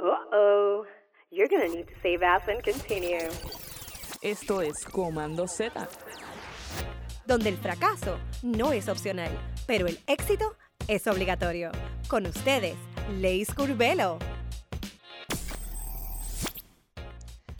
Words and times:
Uh-oh. 0.00 0.84
You're 1.30 1.48
gonna 1.48 1.68
need 1.68 1.86
to 1.88 1.94
save 2.02 2.22
ass 2.22 2.42
and 2.48 2.62
continue. 2.62 3.28
Esto 4.22 4.60
es 4.62 4.84
Comando 4.84 5.46
Z. 5.46 5.88
donde 7.28 7.50
el 7.50 7.58
fracaso 7.58 8.18
no 8.42 8.72
es 8.72 8.88
opcional, 8.88 9.30
pero 9.66 9.86
el 9.86 9.98
éxito 10.06 10.56
es 10.88 11.06
obligatorio. 11.06 11.70
Con 12.08 12.26
ustedes, 12.26 12.74
Leis 13.20 13.52
Curvelo. 13.54 14.18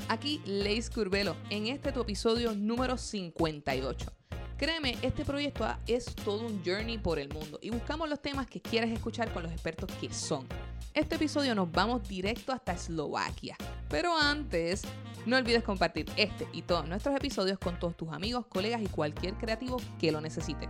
Aquí 0.08 0.40
Leis 0.46 0.88
Curvelo, 0.88 1.36
en 1.50 1.66
este 1.66 1.92
tu 1.92 2.00
episodio 2.00 2.54
número 2.54 2.96
58. 2.96 4.17
Créeme, 4.58 4.98
este 5.02 5.24
proyecto 5.24 5.64
es 5.86 6.04
todo 6.16 6.44
un 6.44 6.64
journey 6.64 6.98
por 6.98 7.20
el 7.20 7.28
mundo 7.28 7.60
y 7.62 7.70
buscamos 7.70 8.08
los 8.08 8.20
temas 8.20 8.48
que 8.48 8.60
quieres 8.60 8.90
escuchar 8.90 9.32
con 9.32 9.44
los 9.44 9.52
expertos 9.52 9.88
que 10.00 10.12
son. 10.12 10.48
Este 10.94 11.14
episodio 11.14 11.54
nos 11.54 11.70
vamos 11.70 12.08
directo 12.08 12.50
hasta 12.50 12.72
Eslovaquia. 12.72 13.56
Pero 13.88 14.18
antes, 14.18 14.82
no 15.26 15.36
olvides 15.36 15.62
compartir 15.62 16.06
este 16.16 16.48
y 16.52 16.62
todos 16.62 16.88
nuestros 16.88 17.14
episodios 17.14 17.56
con 17.60 17.78
todos 17.78 17.96
tus 17.96 18.08
amigos, 18.08 18.46
colegas 18.48 18.82
y 18.82 18.88
cualquier 18.88 19.34
creativo 19.34 19.76
que 20.00 20.10
lo 20.10 20.20
necesite. 20.20 20.68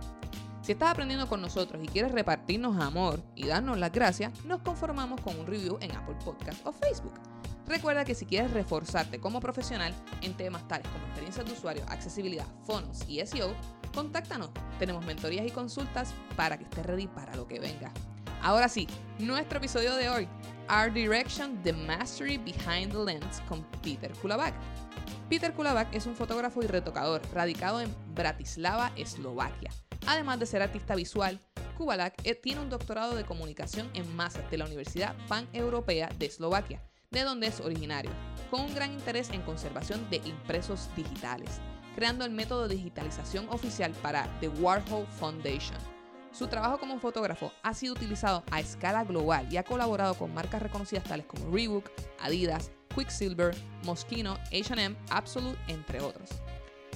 Si 0.61 0.73
estás 0.73 0.91
aprendiendo 0.91 1.27
con 1.27 1.41
nosotros 1.41 1.83
y 1.83 1.87
quieres 1.87 2.11
repartirnos 2.11 2.79
amor 2.79 3.19
y 3.33 3.47
darnos 3.47 3.79
las 3.79 3.91
gracias, 3.91 4.45
nos 4.45 4.61
conformamos 4.61 5.19
con 5.21 5.39
un 5.39 5.47
review 5.47 5.79
en 5.81 5.95
Apple 5.95 6.17
Podcast 6.23 6.63
o 6.63 6.71
Facebook. 6.71 7.15
Recuerda 7.65 8.05
que 8.05 8.13
si 8.13 8.25
quieres 8.27 8.51
reforzarte 8.51 9.19
como 9.19 9.39
profesional 9.39 9.95
en 10.21 10.35
temas 10.35 10.67
tales 10.67 10.87
como 10.89 11.05
experiencias 11.05 11.45
de 11.47 11.53
usuario, 11.53 11.83
accesibilidad, 11.87 12.45
fondos 12.65 13.07
y 13.07 13.25
SEO, 13.25 13.55
contáctanos. 13.91 14.49
Tenemos 14.77 15.05
mentorías 15.05 15.45
y 15.45 15.51
consultas 15.51 16.13
para 16.35 16.57
que 16.57 16.63
estés 16.63 16.85
ready 16.85 17.07
para 17.07 17.35
lo 17.35 17.47
que 17.47 17.59
venga. 17.59 17.91
Ahora 18.41 18.69
sí, 18.69 18.87
nuestro 19.17 19.57
episodio 19.57 19.95
de 19.95 20.09
hoy, 20.09 20.27
Art 20.67 20.93
Direction, 20.93 21.61
The 21.63 21.73
Mastery 21.73 22.37
Behind 22.37 22.91
the 22.91 23.03
Lens 23.03 23.41
con 23.49 23.63
Peter 23.83 24.11
Kulabak. 24.13 24.53
Peter 25.29 25.53
Kulabak 25.53 25.93
es 25.93 26.05
un 26.05 26.15
fotógrafo 26.15 26.63
y 26.63 26.67
retocador 26.67 27.21
radicado 27.33 27.81
en 27.81 27.93
Bratislava, 28.15 28.91
Eslovaquia. 28.95 29.71
Además 30.07 30.39
de 30.39 30.45
ser 30.45 30.61
artista 30.61 30.95
visual, 30.95 31.39
Kubalak 31.77 32.13
eh, 32.23 32.35
tiene 32.35 32.61
un 32.61 32.69
doctorado 32.69 33.15
de 33.15 33.25
comunicación 33.25 33.89
en 33.93 34.15
masas 34.15 34.49
de 34.51 34.57
la 34.57 34.65
Universidad 34.65 35.15
Pan-Europea 35.27 36.09
de 36.17 36.25
Eslovaquia, 36.25 36.81
de 37.11 37.23
donde 37.23 37.47
es 37.47 37.59
originario, 37.59 38.11
con 38.51 38.61
un 38.61 38.73
gran 38.73 38.91
interés 38.91 39.29
en 39.29 39.41
conservación 39.41 40.09
de 40.09 40.17
impresos 40.17 40.89
digitales, 40.95 41.61
creando 41.95 42.25
el 42.25 42.31
método 42.31 42.67
de 42.67 42.75
digitalización 42.75 43.47
oficial 43.49 43.91
para 44.01 44.27
The 44.39 44.49
Warhol 44.49 45.07
Foundation. 45.19 45.77
Su 46.31 46.47
trabajo 46.47 46.79
como 46.79 46.99
fotógrafo 46.99 47.51
ha 47.63 47.73
sido 47.73 47.93
utilizado 47.93 48.43
a 48.51 48.59
escala 48.59 49.03
global 49.03 49.47
y 49.51 49.57
ha 49.57 49.63
colaborado 49.63 50.13
con 50.13 50.33
marcas 50.33 50.61
reconocidas 50.61 51.03
tales 51.03 51.25
como 51.25 51.51
Reebok, 51.51 51.89
Adidas, 52.19 52.71
Quicksilver, 52.93 53.55
Moschino, 53.83 54.37
H&M, 54.51 54.95
Absolute, 55.09 55.59
entre 55.67 56.01
otros. 56.01 56.29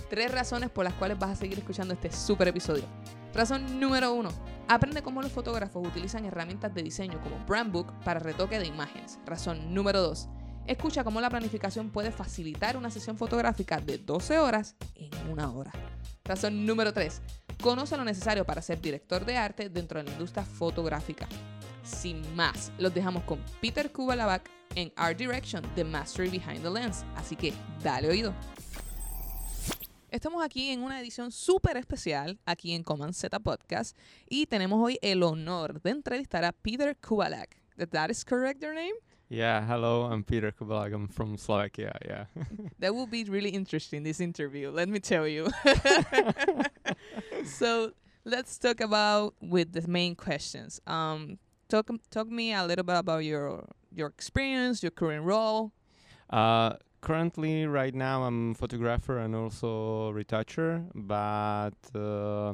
Tres 0.10 0.32
razones 0.32 0.70
por 0.70 0.84
las 0.84 0.94
cuales 0.94 1.18
vas 1.18 1.32
a 1.32 1.36
seguir 1.36 1.58
escuchando 1.58 1.94
este 1.94 2.12
super 2.12 2.48
episodio. 2.48 2.84
Razón 3.34 3.80
número 3.80 4.14
uno. 4.14 4.30
Aprende 4.68 5.02
cómo 5.02 5.22
los 5.22 5.32
fotógrafos 5.32 5.86
utilizan 5.86 6.26
herramientas 6.26 6.74
de 6.74 6.84
diseño 6.84 7.20
como 7.22 7.44
Brandbook 7.46 7.92
para 8.04 8.20
retoque 8.20 8.60
de 8.60 8.68
imágenes. 8.68 9.20
Razón 9.26 9.74
número 9.74 10.02
dos. 10.02 10.30
Escucha 10.66 11.04
cómo 11.04 11.20
la 11.20 11.30
planificación 11.30 11.90
puede 11.90 12.12
facilitar 12.12 12.78
una 12.78 12.90
sesión 12.90 13.18
fotográfica 13.18 13.82
de 13.82 13.98
12 13.98 14.40
horas 14.40 14.76
en 14.96 15.12
una 15.30 15.52
hora. 15.52 15.72
Razón 16.24 16.66
número 16.66 16.94
3. 16.94 17.22
Conoce 17.62 17.98
lo 17.98 18.06
necesario 18.06 18.46
para 18.46 18.62
ser 18.62 18.80
director 18.80 19.26
de 19.26 19.36
arte 19.36 19.70
dentro 19.70 20.00
de 20.00 20.06
la 20.06 20.12
industria 20.12 20.46
fotográfica. 20.46 21.28
Sin 21.84 22.34
más, 22.34 22.72
los 22.78 22.94
dejamos 22.94 23.24
con 23.24 23.40
Peter 23.60 23.92
Kubalabak 23.92 24.50
en 24.76 24.94
Art 24.96 25.18
Direction, 25.18 25.62
The 25.76 25.84
Mastery 25.84 26.30
Behind 26.30 26.62
the 26.62 26.70
Lens. 26.70 27.04
Así 27.16 27.36
que 27.36 27.54
dale 27.84 28.08
oído. 28.08 28.34
Estamos 30.12 30.46
aquí 30.46 30.70
en 30.70 30.82
una 30.82 31.02
edición 31.02 31.32
súper 31.32 31.76
especial, 31.76 32.40
aquí 32.46 32.74
en 32.74 32.84
Command 32.84 33.14
Z 33.14 33.38
Podcast, 33.40 33.98
y 34.30 34.46
tenemos 34.46 34.80
hoy 34.80 34.98
el 35.02 35.24
honor 35.24 35.82
de 35.82 35.90
entrevistar 35.90 36.46
a 36.46 36.54
Peter 36.54 36.96
Kubalak. 36.96 37.58
That 37.90 38.12
is 38.12 38.24
correct, 38.24 38.62
your 38.62 38.74
name? 38.74 38.94
Yeah, 39.30 39.66
hello, 39.66 40.04
I'm 40.04 40.24
Peter 40.24 40.52
Kubalak. 40.52 40.94
I'm 40.94 41.08
from 41.08 41.38
Slovakia. 41.38 41.98
Yeah. 42.06 42.26
That 42.80 42.94
will 42.94 43.08
be 43.08 43.24
really 43.24 43.50
interesting, 43.50 44.04
this 44.04 44.20
interview, 44.20 44.70
let 44.70 44.90
me 44.90 45.00
tell 45.00 45.28
you. 45.28 45.48
so 47.46 47.92
let's 48.26 48.58
talk 48.60 48.82
about 48.82 49.34
with 49.42 49.74
the 49.74 49.88
main 49.88 50.16
questions. 50.16 50.80
Um, 50.86 51.40
talk 51.70 51.90
talk 52.12 52.28
me 52.30 52.54
a 52.54 52.64
little 52.66 52.84
bit 52.84 52.98
about 52.98 53.24
your 53.26 53.66
your 53.94 54.08
experience, 54.08 54.84
your 54.84 54.92
current 54.92 55.24
role. 55.26 55.72
uh, 56.30 56.74
currently, 57.02 57.66
right 57.66 57.94
now, 57.96 58.24
I'm 58.24 58.54
photographer 58.56 59.20
and 59.20 59.36
also 59.36 60.12
retoucher, 60.12 60.86
but 60.94 61.78
uh, 61.96 62.54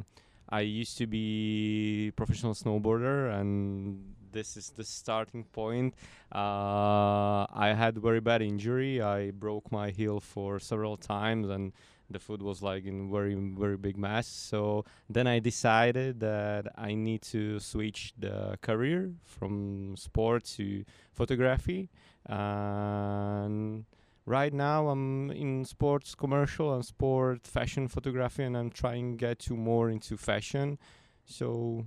I 0.50 0.62
used 0.62 0.98
to 1.00 1.08
be 1.08 2.12
professional 2.16 2.54
snowboarder, 2.54 3.32
and 3.40 4.16
this 4.32 4.58
is 4.58 4.70
the 4.70 4.84
starting 4.84 5.44
point. 5.44 5.94
Uh, 6.34 7.46
I 7.52 7.74
had 7.76 7.98
very 7.98 8.20
bad 8.20 8.42
injury. 8.42 9.02
I 9.02 9.32
broke 9.32 9.72
my 9.72 9.90
heel 9.90 10.20
for 10.20 10.60
several 10.60 10.98
times, 10.98 11.50
and 11.50 11.74
the 12.10 12.20
foot 12.20 12.42
was 12.42 12.62
like 12.62 12.86
in 12.86 13.12
very 13.12 13.36
very 13.36 13.78
big 13.78 13.98
mess. 13.98 14.28
So 14.28 14.86
then 15.10 15.28
I 15.28 15.40
decided 15.40 16.20
that 16.22 16.68
I 16.76 16.96
need 16.96 17.22
to 17.34 17.60
switch 17.60 18.14
the 18.18 18.58
career 18.62 19.14
from 19.24 19.96
sport 19.98 20.44
to 20.58 20.84
photography. 21.14 21.90
And 22.26 23.86
right 24.26 24.54
now 24.54 24.90
I'm 24.90 25.32
in 25.32 25.66
sports 25.66 26.16
commercial 26.16 26.74
and 26.74 26.86
sport 26.86 27.48
fashion 27.48 27.88
photography, 27.88 28.44
and 28.44 28.58
I'm 28.58 28.70
trying 28.70 29.14
to 29.14 29.18
get 29.18 29.40
to 29.40 29.56
more 29.56 29.90
into 29.90 30.18
fashion. 30.18 30.78
So 31.26 31.86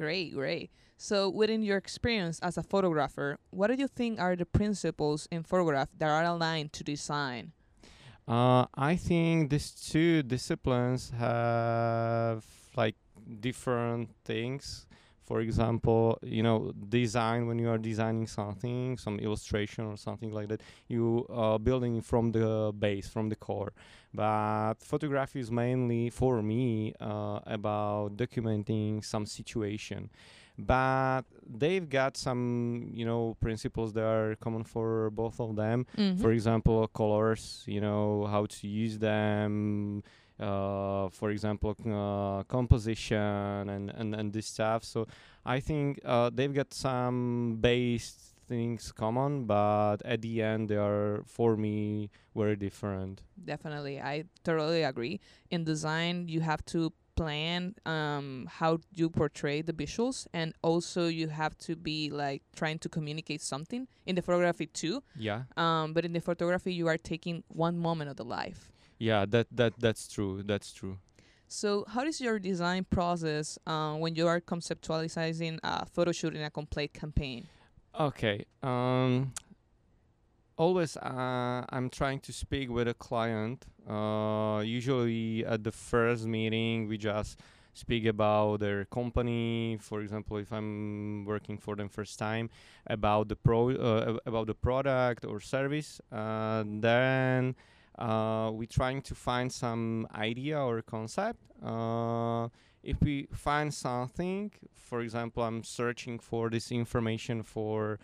Great, 0.00 0.32
great. 0.32 0.70
So 1.02 1.30
within 1.30 1.62
your 1.62 1.78
experience 1.78 2.40
as 2.40 2.58
a 2.58 2.62
photographer, 2.62 3.38
what 3.48 3.68
do 3.68 3.74
you 3.74 3.88
think 3.88 4.20
are 4.20 4.36
the 4.36 4.44
principles 4.44 5.26
in 5.30 5.42
photograph 5.42 5.88
that 5.96 6.10
are 6.10 6.24
aligned 6.24 6.74
to 6.74 6.84
design? 6.84 7.52
Uh, 8.28 8.66
I 8.74 8.96
think 8.96 9.48
these 9.48 9.70
two 9.70 10.22
disciplines 10.22 11.10
have 11.16 12.44
like 12.76 12.96
different 13.40 14.10
things. 14.26 14.84
For 15.24 15.40
example, 15.40 16.18
you 16.22 16.42
know, 16.42 16.72
design 16.90 17.46
when 17.46 17.58
you 17.58 17.70
are 17.70 17.78
designing 17.78 18.26
something, 18.26 18.98
some 18.98 19.18
illustration 19.20 19.86
or 19.86 19.96
something 19.96 20.32
like 20.32 20.48
that, 20.48 20.60
you 20.88 21.24
are 21.30 21.58
building 21.58 22.02
from 22.02 22.30
the 22.32 22.74
base, 22.78 23.08
from 23.08 23.30
the 23.30 23.36
core. 23.36 23.72
But 24.12 24.74
photography 24.80 25.40
is 25.40 25.50
mainly 25.50 26.10
for 26.10 26.42
me 26.42 26.92
uh, 27.00 27.40
about 27.46 28.18
documenting 28.18 29.02
some 29.02 29.24
situation. 29.24 30.10
But 30.66 31.22
they've 31.46 31.88
got 31.88 32.16
some, 32.16 32.90
you 32.92 33.04
know, 33.04 33.36
principles 33.40 33.92
that 33.94 34.04
are 34.04 34.36
common 34.36 34.64
for 34.64 35.10
both 35.10 35.40
of 35.40 35.56
them. 35.56 35.86
For 36.20 36.32
example 36.32 36.86
colors 36.88 37.64
you 37.66 37.80
know 37.80 38.26
how 38.30 38.46
to 38.46 38.68
use 38.68 38.98
them 38.98 40.02
uh, 40.38 41.08
for 41.10 41.30
example 41.30 41.76
uh, 41.86 42.42
composition 42.44 43.68
and, 43.68 43.90
and 43.90 44.14
and 44.14 44.32
this 44.32 44.46
stuff. 44.46 44.84
So 44.84 45.06
i 45.44 45.58
think 45.60 46.00
uh, 46.04 46.30
they've 46.32 46.52
got 46.54 46.72
some 46.74 47.56
base 47.60 48.34
things 48.46 48.92
common 48.92 49.44
but 49.44 49.98
at 50.04 50.20
the 50.22 50.42
end 50.42 50.68
they 50.68 50.76
are 50.76 51.22
for 51.26 51.56
me 51.56 52.10
very 52.34 52.56
different. 52.56 53.22
Definitely, 53.44 54.00
I 54.00 54.24
totally 54.44 54.82
agree. 54.82 55.20
In 55.50 55.64
design, 55.64 56.28
you 56.28 56.40
have 56.40 56.64
to 56.66 56.92
plan 57.20 57.74
um, 57.84 58.48
how 58.58 58.78
you 58.98 59.06
portray 59.10 59.62
the 59.62 59.72
visuals, 59.82 60.26
and 60.32 60.48
also 60.62 61.00
you 61.20 61.28
have 61.28 61.54
to 61.66 61.72
be 61.76 61.98
like 62.10 62.42
trying 62.60 62.78
to 62.84 62.88
communicate 62.88 63.42
something 63.42 63.82
in 64.06 64.14
the 64.16 64.22
photography 64.22 64.66
too. 64.82 64.96
yeah 65.28 65.40
Um, 65.56 65.92
but 65.94 66.02
in 66.08 66.12
the 66.16 66.20
photography, 66.30 66.72
you 66.80 66.86
are 66.92 66.98
taking 67.12 67.36
one 67.66 67.76
moment 67.86 68.08
of 68.12 68.16
the 68.16 68.24
life. 68.40 68.60
yeah 69.08 69.22
that 69.34 69.46
that 69.60 69.72
that's 69.84 70.04
true 70.14 70.32
that's 70.50 70.70
true 70.80 70.96
So, 71.60 71.82
how 71.94 72.02
is 72.10 72.16
your 72.26 72.38
design 72.38 72.82
process 72.98 73.58
uh, 73.66 73.98
when 74.02 74.12
you 74.18 74.26
are 74.32 74.40
conceptualizing 74.52 75.58
a 75.66 75.82
photo 75.94 76.12
shoot 76.18 76.32
in 76.38 76.42
a 76.46 76.50
complete 76.60 76.92
campaign? 77.02 77.42
Okay. 78.08 78.46
Um, 78.62 79.32
always, 80.60 80.96
uh, 80.98 81.64
I'm 81.70 81.88
trying 81.88 82.20
to 82.20 82.32
speak 82.32 82.70
with 82.70 82.86
a 82.86 82.94
client. 82.94 83.64
Uh, 83.88 84.60
usually, 84.62 85.44
at 85.46 85.64
the 85.64 85.72
first 85.72 86.26
meeting, 86.26 86.86
we 86.86 86.98
just 86.98 87.40
speak 87.72 88.04
about 88.04 88.60
their 88.60 88.84
company. 88.84 89.78
For 89.80 90.02
example, 90.02 90.36
if 90.36 90.52
I'm 90.52 91.24
working 91.24 91.56
for 91.56 91.76
them 91.76 91.88
first 91.88 92.18
time, 92.18 92.50
about 92.86 93.28
the 93.28 93.36
pro, 93.36 93.70
uh, 93.70 94.18
about 94.26 94.48
the 94.48 94.54
product 94.54 95.24
or 95.24 95.40
service. 95.40 96.00
Uh, 96.12 96.62
then 96.66 97.54
uh, 97.98 98.50
we're 98.52 98.66
trying 98.80 99.00
to 99.02 99.14
find 99.14 99.50
some 99.50 100.06
idea 100.14 100.60
or 100.60 100.82
concept. 100.82 101.40
Uh, 101.64 102.48
if 102.82 103.00
we 103.00 103.28
find 103.32 103.72
something, 103.72 104.50
for 104.74 105.00
example, 105.00 105.42
I'm 105.42 105.64
searching 105.64 106.18
for 106.18 106.50
this 106.50 106.70
information 106.70 107.42
for 107.42 107.98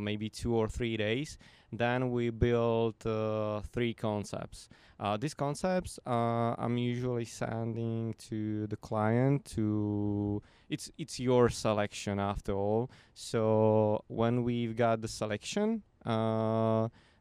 maybe 0.00 0.28
two 0.28 0.54
or 0.54 0.68
three 0.68 0.96
days, 0.96 1.38
then 1.72 2.10
we 2.10 2.30
build 2.30 2.94
uh, 3.06 3.60
three 3.72 3.94
concepts. 3.94 4.68
Uh, 4.98 5.16
these 5.16 5.34
concepts 5.34 5.98
uh, 6.06 6.54
I'm 6.58 6.78
usually 6.78 7.26
sending 7.26 8.14
to 8.30 8.66
the 8.66 8.76
client 8.76 9.44
to 9.56 10.42
it's 10.70 10.90
it's 10.96 11.20
your 11.20 11.48
selection 11.50 12.18
after 12.18 12.52
all. 12.52 12.90
So 13.14 14.04
when 14.08 14.42
we've 14.42 14.74
got 14.74 15.02
the 15.02 15.08
selection, 15.08 15.82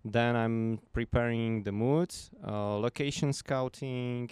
then 0.05 0.35
I'm 0.35 0.79
preparing 0.93 1.63
the 1.63 1.71
moods, 1.71 2.29
uh, 2.47 2.77
location 2.77 3.33
scouting, 3.33 4.29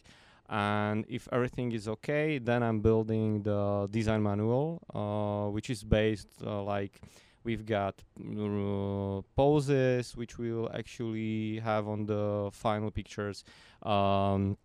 and 0.48 1.04
if 1.10 1.28
everything 1.32 1.72
is 1.72 1.88
okay, 1.88 2.38
then 2.38 2.62
I'm 2.62 2.80
building 2.82 3.42
the 3.42 3.88
design 3.90 4.22
manual, 4.22 4.84
uh, 4.94 5.50
which 5.52 5.72
is 5.72 5.84
based 5.84 6.30
uh, 6.46 6.62
like 6.62 7.02
we've 7.44 7.66
got 7.66 7.96
uh, 8.20 9.22
poses 9.36 10.16
which 10.16 10.38
we'll 10.38 10.70
actually 10.74 11.60
have 11.60 11.88
on 11.88 12.06
the 12.06 12.50
final 12.52 12.92
pictures 12.92 13.44
um, 13.84 14.58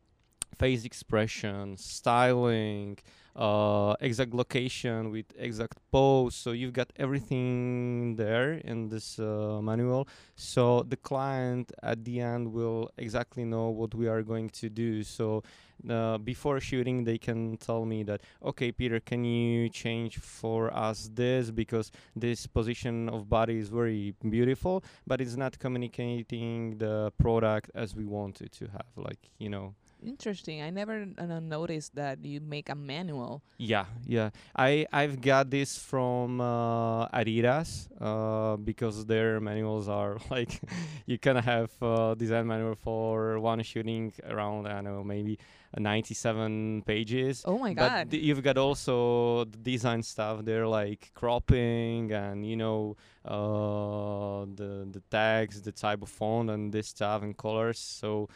face 0.59 0.85
expression 0.85 1.77
styling 1.77 2.99
uh, 3.39 3.95
exact 4.01 4.35
location 4.35 5.11
with 5.11 5.27
exact 5.39 5.79
pose. 5.93 6.35
So 6.35 6.51
you've 6.51 6.73
got 6.73 6.93
everything 6.97 8.17
there 8.17 8.55
in 8.55 8.89
this 8.89 9.19
uh, 9.19 9.61
manual. 9.63 10.09
So 10.35 10.83
the 10.83 10.97
client 10.97 11.71
at 11.83 12.05
the 12.05 12.21
end 12.21 12.53
will 12.53 12.91
exactly 12.99 13.45
know 13.45 13.69
what 13.69 13.95
we 13.95 14.09
are 14.09 14.23
going 14.23 14.51
to 14.51 14.69
do. 14.69 15.05
So 15.05 15.45
uh, 15.89 16.19
before 16.19 16.61
shooting 16.61 17.05
they 17.05 17.19
can 17.19 17.57
tell 17.57 17.85
me 17.85 18.03
that 18.03 18.21
okay 18.45 18.73
peter 18.73 19.01
can 19.01 19.25
you 19.25 19.69
change 19.69 20.19
for 20.19 20.73
us 20.75 21.11
this 21.15 21.51
because 21.51 21.91
this 22.17 22.47
position 22.47 23.09
of 23.09 23.29
body 23.29 23.59
is 23.59 23.69
very 23.69 24.15
beautiful 24.29 24.83
but 25.07 25.21
it's 25.21 25.37
not 25.37 25.59
communicating 25.59 26.77
the 26.79 27.13
product 27.19 27.71
as 27.75 27.95
we 27.95 28.05
want 28.05 28.41
it 28.41 28.53
to 28.53 28.67
have 28.67 28.87
like 28.97 29.31
you 29.39 29.49
know 29.49 29.75
Interesting. 30.05 30.63
I 30.63 30.71
never 30.71 31.09
uh, 31.19 31.41
noticed 31.41 31.97
that 31.97 32.25
you 32.25 32.41
make 32.41 32.69
a 32.69 32.75
manual. 32.75 33.43
Yeah, 33.59 33.87
yeah. 34.07 34.31
I 34.55 34.87
I've 34.93 35.21
got 35.21 35.51
this 35.51 35.77
from 35.77 36.41
uh, 36.41 37.09
Adidas 37.09 37.89
uh, 38.01 38.57
because 38.57 39.07
their 39.07 39.41
manuals 39.41 39.89
are 39.89 40.19
like 40.31 40.61
you 41.07 41.19
can 41.19 41.37
have 41.37 41.71
uh, 41.83 42.15
design 42.15 42.47
manual 42.47 42.77
for 42.77 43.41
one 43.41 43.61
shooting 43.63 44.13
around 44.29 44.69
I 44.69 44.75
don't 44.75 44.85
know 44.85 45.03
maybe 45.03 45.39
97 45.77 46.83
pages. 46.87 47.43
Oh 47.47 47.59
my 47.59 47.75
but 47.75 47.89
god. 47.89 48.11
th- 48.11 48.23
you've 48.23 48.43
got 48.43 48.57
also 48.57 49.45
the 49.45 49.59
design 49.59 50.03
stuff. 50.03 50.45
They're 50.45 50.67
like 50.67 51.11
cropping 51.15 52.13
and 52.13 52.47
you 52.47 52.57
know 52.57 52.97
uh, 53.25 54.47
the 54.55 54.89
the 54.91 55.03
tags, 55.11 55.63
the 55.63 55.73
type 55.73 56.03
of 56.03 56.09
font 56.09 56.51
and 56.51 56.73
this 56.73 56.89
stuff 56.89 57.23
and 57.23 57.37
colors. 57.37 57.79
So 57.79 58.29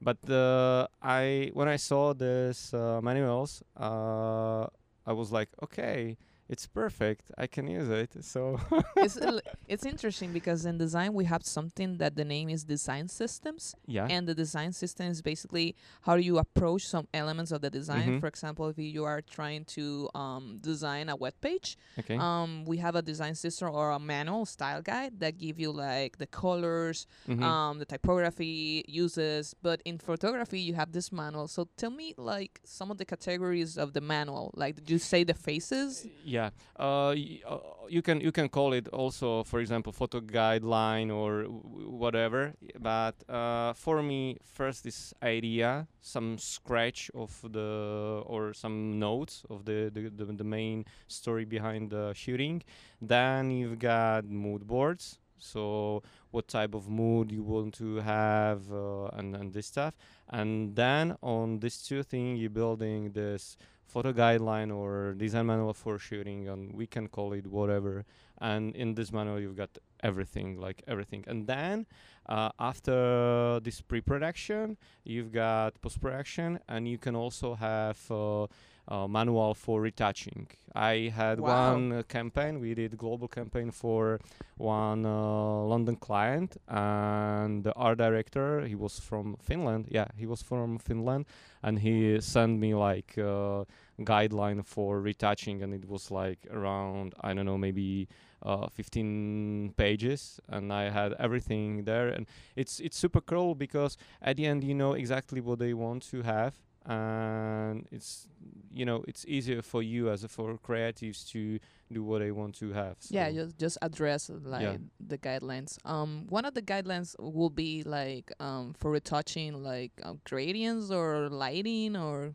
but 0.00 0.18
uh, 0.30 0.86
I 1.02 1.50
when 1.54 1.68
I 1.68 1.76
saw 1.76 2.12
this 2.12 2.72
uh, 2.74 3.00
manuals, 3.02 3.62
uh, 3.78 4.66
I 5.06 5.12
was 5.12 5.32
like, 5.32 5.48
okay, 5.62 6.16
it's 6.48 6.66
perfect. 6.66 7.30
I 7.36 7.46
can 7.46 7.66
use 7.66 7.88
it. 7.88 8.24
So 8.24 8.60
it's 8.96 9.18
it's 9.68 9.84
interesting 9.84 10.32
because 10.32 10.64
in 10.64 10.78
design 10.78 11.12
we 11.12 11.24
have 11.24 11.44
something 11.44 11.98
that 11.98 12.14
the 12.16 12.24
name 12.24 12.48
is 12.48 12.64
design 12.64 13.08
systems 13.08 13.74
yeah, 13.86 14.06
and 14.08 14.26
the 14.28 14.34
design 14.34 14.72
system 14.72 15.06
is 15.10 15.20
basically 15.22 15.74
how 16.02 16.14
do 16.16 16.22
you 16.22 16.38
approach 16.38 16.82
some 16.86 17.06
elements 17.12 17.50
of 17.52 17.60
the 17.62 17.70
design 17.70 18.06
Mhm. 18.08 18.20
for 18.20 18.28
example 18.28 18.68
if 18.68 18.78
you 18.78 19.04
are 19.04 19.20
trying 19.22 19.64
to 19.76 20.08
um, 20.14 20.58
design 20.60 21.08
a 21.08 21.16
web 21.16 21.34
page 21.40 21.76
okay, 21.98 22.16
um, 22.16 22.64
we 22.64 22.76
have 22.78 22.94
a 22.94 23.02
design 23.02 23.34
system 23.34 23.68
or 23.74 23.90
a 23.90 23.98
manual 23.98 24.44
style 24.46 24.82
guide 24.82 25.18
that 25.22 25.36
give 25.38 25.58
you 25.58 25.70
like 25.72 26.12
the 26.18 26.26
colors 26.42 27.06
Mhm. 27.28 27.42
um, 27.42 27.78
the 27.82 27.84
typography 27.94 28.84
uses 28.88 29.54
but 29.66 29.78
in 29.84 29.98
photography 29.98 30.60
you 30.60 30.74
have 30.74 30.92
this 30.92 31.10
manual 31.12 31.48
so 31.48 31.60
tell 31.76 31.90
me 31.90 32.14
like 32.16 32.60
some 32.64 32.90
of 32.92 32.96
the 32.98 33.04
categories 33.14 33.76
of 33.76 33.92
the 33.96 34.00
manual 34.00 34.52
like 34.54 34.74
did 34.76 34.88
you 34.94 34.98
say 34.98 35.20
the 35.24 35.34
faces 35.34 36.06
yeah. 36.24 36.35
Uh, 36.76 37.14
y- 37.14 37.40
uh, 37.46 37.58
you 37.88 38.02
can 38.02 38.20
you 38.20 38.32
can 38.32 38.48
call 38.48 38.72
it 38.72 38.88
also, 38.88 39.42
for 39.44 39.60
example, 39.60 39.92
photo 39.92 40.20
guideline 40.20 41.10
or 41.10 41.44
whatever. 41.44 42.54
But 42.78 43.14
uh, 43.28 43.72
for 43.74 44.02
me, 44.02 44.38
first 44.42 44.84
this 44.84 45.14
idea, 45.22 45.86
some 46.00 46.38
scratch 46.38 47.10
of 47.14 47.30
the 47.52 48.22
or 48.26 48.52
some 48.54 48.98
notes 48.98 49.44
of 49.48 49.64
the 49.64 49.90
the, 49.92 50.10
the, 50.10 50.24
the 50.24 50.44
main 50.44 50.84
story 51.08 51.44
behind 51.44 51.90
the 51.90 52.12
shooting. 52.14 52.62
Then 53.00 53.50
you've 53.50 53.78
got 53.78 54.24
mood 54.24 54.66
boards. 54.66 55.18
So 55.38 56.02
what 56.30 56.48
type 56.48 56.74
of 56.74 56.88
mood 56.88 57.30
you 57.30 57.42
want 57.42 57.74
to 57.74 57.96
have 57.96 58.72
uh, 58.72 59.06
and, 59.18 59.36
and 59.36 59.52
this 59.52 59.66
stuff. 59.66 59.94
And 60.30 60.74
then 60.74 61.16
on 61.22 61.60
these 61.60 61.82
two 61.82 62.02
things, 62.02 62.40
you're 62.40 62.50
building 62.50 63.12
this 63.12 63.56
photo 63.86 64.12
guideline 64.12 64.74
or 64.74 65.14
design 65.14 65.46
manual 65.46 65.72
for 65.72 65.98
shooting 65.98 66.48
and 66.48 66.72
we 66.72 66.86
can 66.86 67.08
call 67.08 67.32
it 67.32 67.46
whatever. 67.46 68.04
And 68.38 68.74
in 68.76 68.94
this 68.94 69.12
manual 69.12 69.40
you've 69.40 69.56
got 69.56 69.70
everything 70.02 70.60
like 70.60 70.82
everything. 70.86 71.24
And 71.26 71.46
then 71.46 71.86
uh, 72.28 72.50
after 72.58 73.60
this 73.60 73.80
pre-production 73.80 74.76
you've 75.04 75.32
got 75.32 75.80
post-production 75.80 76.60
and 76.68 76.88
you 76.88 76.98
can 76.98 77.16
also 77.16 77.54
have 77.54 77.98
uh, 78.10 78.46
uh, 78.88 79.06
manual 79.08 79.54
for 79.54 79.80
retouching 79.80 80.46
i 80.74 81.10
had 81.14 81.40
Wow. 81.40 81.72
one 81.72 81.92
uh, 81.92 82.02
campaign 82.08 82.60
we 82.60 82.74
did 82.74 82.96
global 82.96 83.28
campaign 83.28 83.70
for 83.70 84.20
one 84.58 85.04
uh, 85.06 85.62
london 85.72 85.96
client 85.96 86.56
and 86.68 87.64
the 87.64 87.72
art 87.74 87.98
director 87.98 88.66
he 88.66 88.74
was 88.74 88.98
from 89.00 89.36
finland 89.42 89.86
yeah 89.90 90.06
he 90.16 90.26
was 90.26 90.42
from 90.42 90.78
finland 90.78 91.24
and 91.62 91.78
he 91.80 92.20
sent 92.20 92.58
me 92.60 92.74
like 92.74 93.16
uh, 93.18 93.64
guideline 94.02 94.64
for 94.64 95.00
retouching 95.00 95.62
and 95.62 95.72
it 95.74 95.88
was 95.88 96.10
like 96.10 96.38
around 96.52 97.14
i 97.22 97.32
don't 97.34 97.46
know 97.46 97.58
maybe 97.58 98.06
uh, 98.42 98.68
15 98.68 99.72
pages 99.76 100.38
and 100.48 100.72
i 100.72 100.90
had 100.90 101.14
everything 101.18 101.84
there 101.84 102.08
and 102.08 102.26
it's 102.54 102.78
it's 102.80 102.96
super 102.98 103.20
cool 103.20 103.54
because 103.54 103.96
at 104.22 104.36
the 104.36 104.46
end 104.46 104.62
you 104.62 104.74
know 104.74 104.92
exactly 104.92 105.40
what 105.40 105.58
they 105.58 105.72
want 105.74 106.02
to 106.02 106.22
have 106.22 106.54
and 106.86 107.86
it's 107.90 108.28
you 108.72 108.84
know 108.84 109.04
it's 109.08 109.24
easier 109.26 109.60
for 109.62 109.82
you 109.82 110.08
as 110.10 110.24
a 110.24 110.28
for 110.28 110.56
creatives 110.58 111.28
to 111.30 111.58
do 111.92 112.02
what 112.02 112.20
they 112.20 112.30
want 112.30 112.54
to 112.54 112.72
have 112.72 112.96
yeah 113.10 113.30
just 113.30 113.58
just 113.58 113.78
address 113.82 114.30
uh, 114.30 114.34
like 114.42 114.78
the 115.00 115.18
guidelines. 115.18 115.78
Um 115.84 116.26
one 116.28 116.44
of 116.44 116.54
the 116.54 116.62
guidelines 116.62 117.14
will 117.18 117.50
be 117.50 117.82
like 117.84 118.30
um 118.40 118.74
for 118.78 118.90
retouching 118.90 119.62
like 119.62 119.92
um, 120.02 120.20
gradients 120.24 120.90
or 120.90 121.28
lighting 121.28 121.96
or 121.96 122.34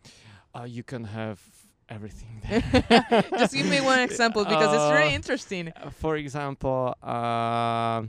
uh, 0.56 0.64
you 0.64 0.84
can 0.84 1.04
have 1.06 1.40
everything 1.90 2.42
there. 2.50 3.24
just 3.38 3.54
give 3.54 3.66
me 3.68 3.80
one 3.82 4.00
example 4.00 4.44
because 4.46 4.74
it's 4.74 4.92
really 4.92 5.12
Uh, 5.14 5.16
interesting. 5.16 5.74
uh, 5.76 5.90
for 5.90 6.16
example, 6.18 6.94
uh, 7.04 8.04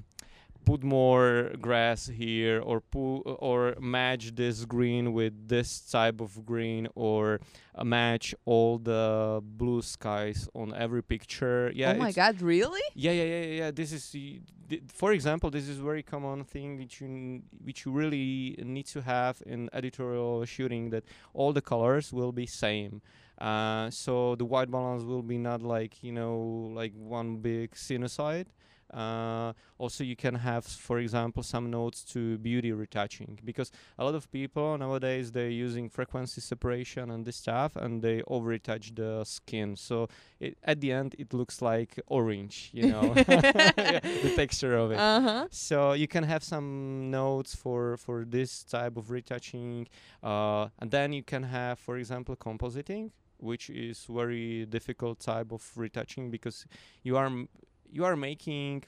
put 0.64 0.82
more 0.82 1.50
grass 1.60 2.06
here, 2.06 2.60
or 2.60 2.80
pu- 2.80 3.22
or 3.48 3.74
match 3.80 4.34
this 4.34 4.64
green 4.64 5.12
with 5.12 5.48
this 5.48 5.80
type 5.80 6.20
of 6.20 6.44
green, 6.46 6.88
or 6.94 7.40
uh, 7.74 7.84
match 7.84 8.34
all 8.44 8.78
the 8.78 9.40
blue 9.42 9.82
skies 9.82 10.48
on 10.54 10.74
every 10.74 11.02
picture. 11.02 11.70
Yeah. 11.74 11.92
oh 11.92 11.98
my 11.98 12.12
god 12.12 12.40
really 12.42 12.80
Yeah, 12.94 13.12
yeah, 13.12 13.24
yeah, 13.24 13.40
yeah, 13.42 13.54
yeah. 13.64 13.70
This 13.70 13.92
is, 13.92 14.10
th- 14.10 14.82
for 14.92 15.12
example, 15.12 15.50
this 15.50 15.68
is 15.68 15.78
very 15.78 16.02
common 16.02 16.44
thing 16.44 16.78
which 16.78 17.00
you 17.00 17.06
n- 17.08 17.42
which 17.64 17.84
you 17.84 17.92
really 17.92 18.56
need 18.64 18.86
to 18.94 19.00
have 19.02 19.42
in 19.46 19.68
editorial 19.72 20.44
shooting 20.44 20.90
that 20.90 21.04
all 21.34 21.52
the 21.52 21.62
colors 21.62 22.12
will 22.12 22.32
be 22.32 22.46
same. 22.46 23.00
Uh, 23.38 23.90
so 23.90 24.36
the 24.36 24.44
white 24.44 24.70
balance 24.70 25.02
will 25.02 25.22
be 25.22 25.38
not 25.38 25.62
like 25.62 26.02
you 26.02 26.12
know 26.12 26.70
like 26.74 26.92
one 26.94 27.36
big 27.36 27.72
sinusoid. 27.74 28.46
Uh, 28.92 29.52
also, 29.78 30.04
you 30.04 30.16
can 30.16 30.34
have, 30.36 30.64
for 30.64 30.98
example, 30.98 31.42
some 31.42 31.70
notes 31.70 32.02
to 32.12 32.38
beauty 32.38 32.72
retouching 32.72 33.38
because 33.44 33.70
a 33.98 34.04
lot 34.04 34.14
of 34.14 34.30
people 34.30 34.76
nowadays 34.78 35.32
they're 35.32 35.48
using 35.48 35.88
frequency 35.88 36.40
separation 36.40 37.10
and 37.10 37.24
this 37.24 37.36
stuff, 37.36 37.74
and 37.76 38.02
they 38.02 38.22
over 38.26 38.52
retouch 38.52 38.94
the 38.94 39.24
skin. 39.24 39.76
So 39.76 40.08
it, 40.40 40.58
at 40.62 40.80
the 40.80 40.92
end, 40.92 41.14
it 41.18 41.32
looks 41.32 41.62
like 41.62 41.98
orange, 42.06 42.70
you 42.72 42.86
know, 42.88 43.14
the 43.14 44.32
texture 44.36 44.76
of 44.76 44.92
it. 44.92 44.98
uh-huh 44.98 45.46
So 45.50 45.92
you 45.92 46.06
can 46.08 46.24
have 46.24 46.42
some 46.44 47.10
notes 47.10 47.54
for 47.54 47.96
for 47.96 48.24
this 48.24 48.62
type 48.64 48.96
of 48.96 49.10
retouching, 49.10 49.88
uh, 50.22 50.68
and 50.80 50.90
then 50.90 51.12
you 51.12 51.22
can 51.22 51.42
have, 51.44 51.78
for 51.78 51.96
example, 51.96 52.36
compositing, 52.36 53.10
which 53.38 53.70
is 53.70 54.06
very 54.08 54.66
difficult 54.66 55.18
type 55.20 55.52
of 55.52 55.62
retouching 55.76 56.30
because 56.30 56.66
you 57.02 57.16
are 57.16 57.26
m- 57.26 57.48
you 57.92 58.04
are 58.04 58.16
making 58.16 58.84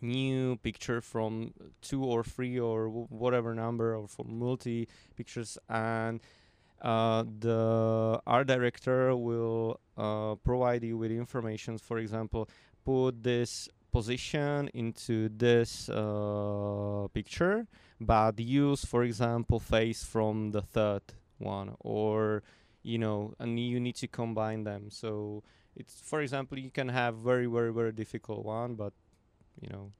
new 0.00 0.56
picture 0.56 1.00
from 1.00 1.52
two 1.82 2.02
or 2.04 2.24
three 2.24 2.58
or 2.58 2.86
w- 2.86 3.06
whatever 3.10 3.54
number 3.54 3.94
or 3.94 4.08
from 4.08 4.38
multi 4.38 4.88
pictures 5.16 5.58
and 5.68 6.20
uh, 6.80 7.24
the 7.40 8.20
art 8.26 8.46
director 8.46 9.14
will 9.14 9.78
uh, 9.96 10.34
provide 10.36 10.82
you 10.82 10.96
with 10.96 11.12
information. 11.12 11.78
For 11.78 11.98
example, 11.98 12.48
put 12.84 13.22
this 13.22 13.68
position 13.92 14.68
into 14.74 15.28
this 15.28 15.88
uh, 15.88 17.06
picture, 17.12 17.66
but 18.00 18.40
use, 18.40 18.84
for 18.84 19.04
example, 19.04 19.60
face 19.60 20.02
from 20.02 20.50
the 20.50 20.62
third 20.62 21.02
one, 21.38 21.76
or 21.80 22.42
you 22.82 22.98
know, 22.98 23.34
and 23.38 23.60
you 23.60 23.78
need 23.78 23.94
to 23.96 24.08
combine 24.08 24.64
them. 24.64 24.90
So 24.90 25.44
it's, 25.76 26.00
for 26.00 26.20
example, 26.20 26.58
you 26.58 26.70
can 26.70 26.88
have 26.88 27.16
very, 27.16 27.46
very, 27.46 27.72
very 27.72 27.92
difficult 27.92 28.44
one, 28.44 28.74
but 28.74 28.92
you 29.60 29.68
know, 29.70 29.92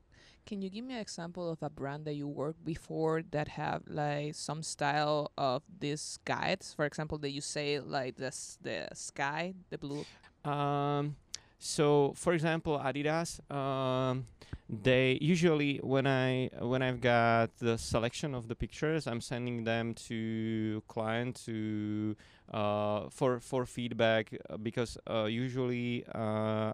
Can 0.47 0.61
you 0.62 0.71
give 0.71 0.85
me 0.85 0.95
an 0.95 1.00
example 1.00 1.50
of 1.50 1.62
a 1.62 1.71
brand 1.71 2.05
that 2.07 2.14
you 2.14 2.26
worked 2.26 2.64
before 2.64 3.23
that 3.31 3.49
have 3.49 3.83
like 3.87 4.35
some 4.35 4.62
style 4.62 5.31
of 5.38 5.62
these 5.81 6.19
guides? 6.25 6.73
For 6.75 6.85
example, 6.85 7.19
that 7.19 7.31
you 7.31 7.41
say 7.41 7.79
like 7.81 8.17
the 8.17 8.26
s- 8.35 8.59
the 8.61 8.88
sky, 8.95 9.55
the 9.71 9.79
blue. 9.79 10.05
Um, 10.45 11.17
so 11.62 12.12
for 12.16 12.33
example, 12.33 12.76
Adidas, 12.78 13.38
um, 13.49 14.26
they 14.69 15.16
usually 15.21 15.78
when 15.78 16.09
I 16.09 16.50
when 16.59 16.83
I've 16.83 17.00
got 17.00 17.57
the 17.59 17.78
selection 17.78 18.35
of 18.35 18.49
the 18.49 18.57
pictures, 18.57 19.07
I'm 19.07 19.21
sending 19.21 19.62
them 19.62 19.95
to 20.09 20.83
client 20.88 21.40
to 21.47 22.16
uh, 22.52 23.09
for 23.11 23.38
for 23.38 23.64
feedback 23.64 24.35
uh, 24.50 24.57
because 24.57 24.99
uh, 25.09 25.25
usually 25.25 26.04
uh, 26.12 26.73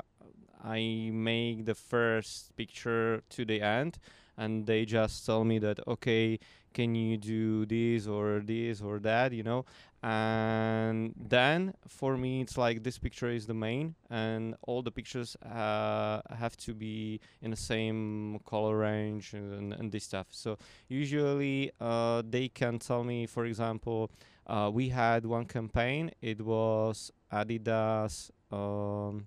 I 0.64 1.10
make 1.12 1.66
the 1.66 1.74
first 1.74 2.56
picture 2.56 3.22
to 3.28 3.44
the 3.44 3.60
end, 3.60 3.98
and 4.38 4.66
they 4.66 4.86
just 4.86 5.26
tell 5.26 5.44
me 5.44 5.58
that 5.58 5.80
okay, 5.86 6.38
can 6.72 6.94
you 6.94 7.16
do 7.16 7.66
this 7.66 8.06
or 8.06 8.40
this 8.44 8.80
or 8.80 8.98
that, 9.00 9.32
you 9.32 9.42
know, 9.42 9.64
and 10.02 11.12
then 11.16 11.74
for 11.88 12.16
me 12.16 12.40
it's 12.40 12.56
like 12.56 12.84
this 12.84 12.98
picture 12.98 13.30
is 13.30 13.46
the 13.46 13.54
main 13.54 13.96
and 14.10 14.54
all 14.62 14.80
the 14.80 14.92
pictures 14.92 15.36
uh, 15.42 16.20
have 16.30 16.56
to 16.56 16.72
be 16.72 17.20
in 17.42 17.50
the 17.50 17.56
same 17.56 18.38
color 18.46 18.78
range 18.78 19.34
and, 19.34 19.72
and 19.72 19.90
this 19.90 20.04
stuff. 20.04 20.28
So 20.30 20.56
usually 20.88 21.72
uh, 21.80 22.22
they 22.28 22.48
can 22.48 22.78
tell 22.78 23.02
me 23.02 23.26
for 23.26 23.44
example 23.44 24.10
uh, 24.46 24.70
we 24.72 24.88
had 24.88 25.26
one 25.26 25.44
campaign. 25.44 26.12
It 26.22 26.40
was 26.40 27.10
adidas 27.32 28.30
um, 28.52 29.26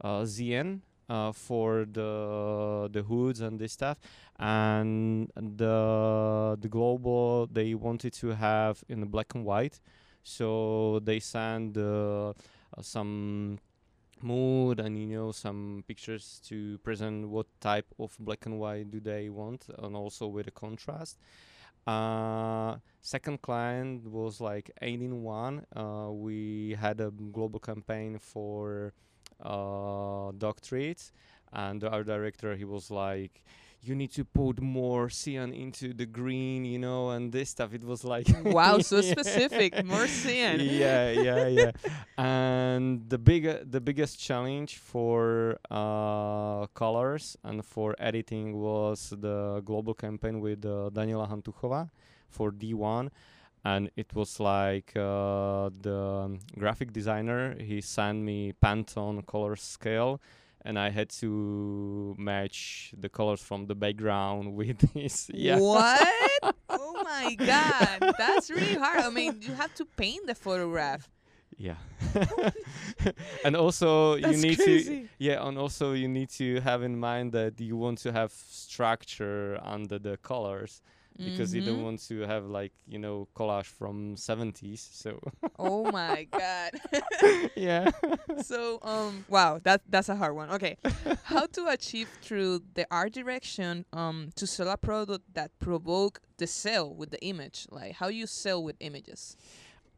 uh, 0.00 0.22
ZN 0.22 0.80
uh, 1.08 1.32
for 1.32 1.86
the 1.90 2.88
the 2.92 3.02
hoods 3.02 3.40
and 3.40 3.58
this 3.58 3.72
stuff. 3.72 3.98
And 4.38 5.30
the 5.36 6.56
the 6.60 6.68
global 6.68 7.46
they 7.46 7.74
wanted 7.74 8.12
to 8.14 8.28
have 8.28 8.82
in 8.88 9.00
the 9.00 9.06
black 9.06 9.34
and 9.34 9.44
white. 9.44 9.80
So 10.22 11.00
they 11.04 11.20
send 11.20 11.76
uh, 11.76 12.30
uh, 12.30 12.32
some 12.80 13.58
mood 14.22 14.80
and 14.80 14.98
you 14.98 15.06
know 15.06 15.32
some 15.32 15.84
pictures 15.86 16.40
to 16.46 16.78
present 16.78 17.28
what 17.28 17.46
type 17.60 17.86
of 17.98 18.16
black 18.18 18.46
and 18.46 18.58
white 18.58 18.90
do 18.90 19.00
they 19.00 19.28
want 19.28 19.66
and 19.78 19.94
also 19.94 20.26
with 20.26 20.48
a 20.48 20.50
contrast. 20.50 21.18
Uh, 21.86 22.76
second 23.02 23.42
client 23.42 24.06
was 24.10 24.40
like 24.40 24.70
18 24.80 25.22
one. 25.22 25.66
Uh, 25.76 26.08
we 26.10 26.76
had 26.80 27.00
a 27.00 27.10
global 27.10 27.60
campaign 27.60 28.18
for 28.18 28.94
uh, 29.44 30.32
dog 30.36 30.60
treats. 30.60 31.12
And 31.52 31.84
our 31.84 32.02
director 32.02 32.56
he 32.56 32.64
was 32.64 32.90
like 32.90 33.44
you 33.86 33.94
need 33.94 34.10
to 34.12 34.24
put 34.24 34.60
more 34.62 35.10
cyan 35.10 35.52
into 35.52 35.92
the 35.92 36.06
green 36.06 36.64
you 36.64 36.78
know 36.78 37.10
and 37.10 37.30
this 37.32 37.50
stuff. 37.50 37.74
It 37.74 37.84
was 37.84 38.02
like 38.04 38.26
Wow, 38.44 38.78
so 38.78 39.00
specific, 39.14 39.84
more 39.84 40.06
cyan. 40.08 40.60
yeah 40.60 41.10
yeah 41.10 41.46
yeah. 41.60 41.70
And 42.16 43.08
the 43.08 43.18
big 43.18 43.70
the 43.70 43.80
biggest 43.80 44.18
challenge 44.18 44.78
for 44.78 45.58
uh, 45.70 46.66
colors 46.74 47.36
and 47.44 47.64
for 47.64 47.94
editing 47.98 48.56
was 48.56 49.10
the 49.16 49.62
global 49.64 49.94
campaign 49.94 50.40
with 50.40 50.64
uh, 50.64 50.90
Daniela 50.92 51.28
Hantuchova 51.28 51.90
for 52.30 52.50
D1 52.50 53.10
and 53.64 53.90
it 53.96 54.14
was 54.14 54.40
like 54.40 54.92
uh, 54.96 55.70
the 55.80 55.96
um, 56.24 56.38
graphic 56.58 56.92
designer 56.92 57.56
he 57.60 57.80
sent 57.80 58.18
me 58.20 58.52
Pantone 58.62 59.24
color 59.26 59.56
scale 59.56 60.20
and 60.66 60.78
I 60.78 60.90
had 60.90 61.10
to 61.20 62.14
match 62.18 62.94
the 62.98 63.08
colors 63.08 63.40
from 63.42 63.66
the 63.66 63.74
background 63.74 64.54
with 64.60 64.78
this 64.94 65.30
yeah 65.32 65.58
What? 65.58 66.08
oh 66.68 67.02
my 67.04 67.34
god, 67.34 68.14
that's 68.18 68.50
really 68.50 68.74
hard. 68.74 69.00
I 69.00 69.10
mean, 69.10 69.40
you 69.42 69.52
have 69.54 69.74
to 69.74 69.84
paint 69.84 70.26
the 70.26 70.34
photograph. 70.34 71.08
yeah 71.56 71.76
and 73.44 73.54
also 73.56 74.18
That's 74.18 74.42
you 74.42 74.48
need 74.48 74.58
to 74.58 75.08
yeah 75.18 75.46
and 75.46 75.56
also 75.58 75.92
you 75.92 76.08
need 76.08 76.30
to 76.30 76.60
have 76.60 76.82
in 76.82 76.98
mind 76.98 77.32
that 77.32 77.60
you 77.60 77.76
want 77.76 77.98
to 77.98 78.12
have 78.12 78.32
structure 78.32 79.60
under 79.62 79.98
the 79.98 80.16
colors 80.18 80.82
because 81.22 81.54
you 81.54 81.60
don't 81.62 81.80
Mhm. 81.80 81.84
want 81.84 82.00
to 82.08 82.20
have 82.22 82.46
like 82.46 82.72
you 82.86 82.98
know 82.98 83.28
collage 83.36 83.66
from 83.66 84.16
70s 84.16 84.80
so 84.92 85.20
Oh 85.58 85.84
my 85.90 86.26
god. 86.36 86.72
yeah 87.56 87.90
so 88.38 88.78
um 88.82 89.24
wow 89.28 89.58
that 89.62 89.82
that's 89.88 90.08
a 90.08 90.16
hard 90.16 90.34
one 90.34 90.50
okay 90.50 90.76
how 91.22 91.46
to 91.46 91.66
achieve 91.68 92.10
through 92.20 92.60
the 92.74 92.86
art 92.90 93.12
direction 93.12 93.84
um 93.92 94.30
to 94.34 94.46
sell 94.46 94.68
a 94.68 94.76
product 94.76 95.22
that 95.34 95.50
provoke 95.60 96.20
the 96.38 96.46
sale 96.46 96.92
with 96.94 97.10
the 97.10 97.22
image 97.24 97.66
like 97.70 97.92
how 97.94 98.08
you 98.08 98.26
sell 98.26 98.62
with 98.62 98.76
images 98.80 99.36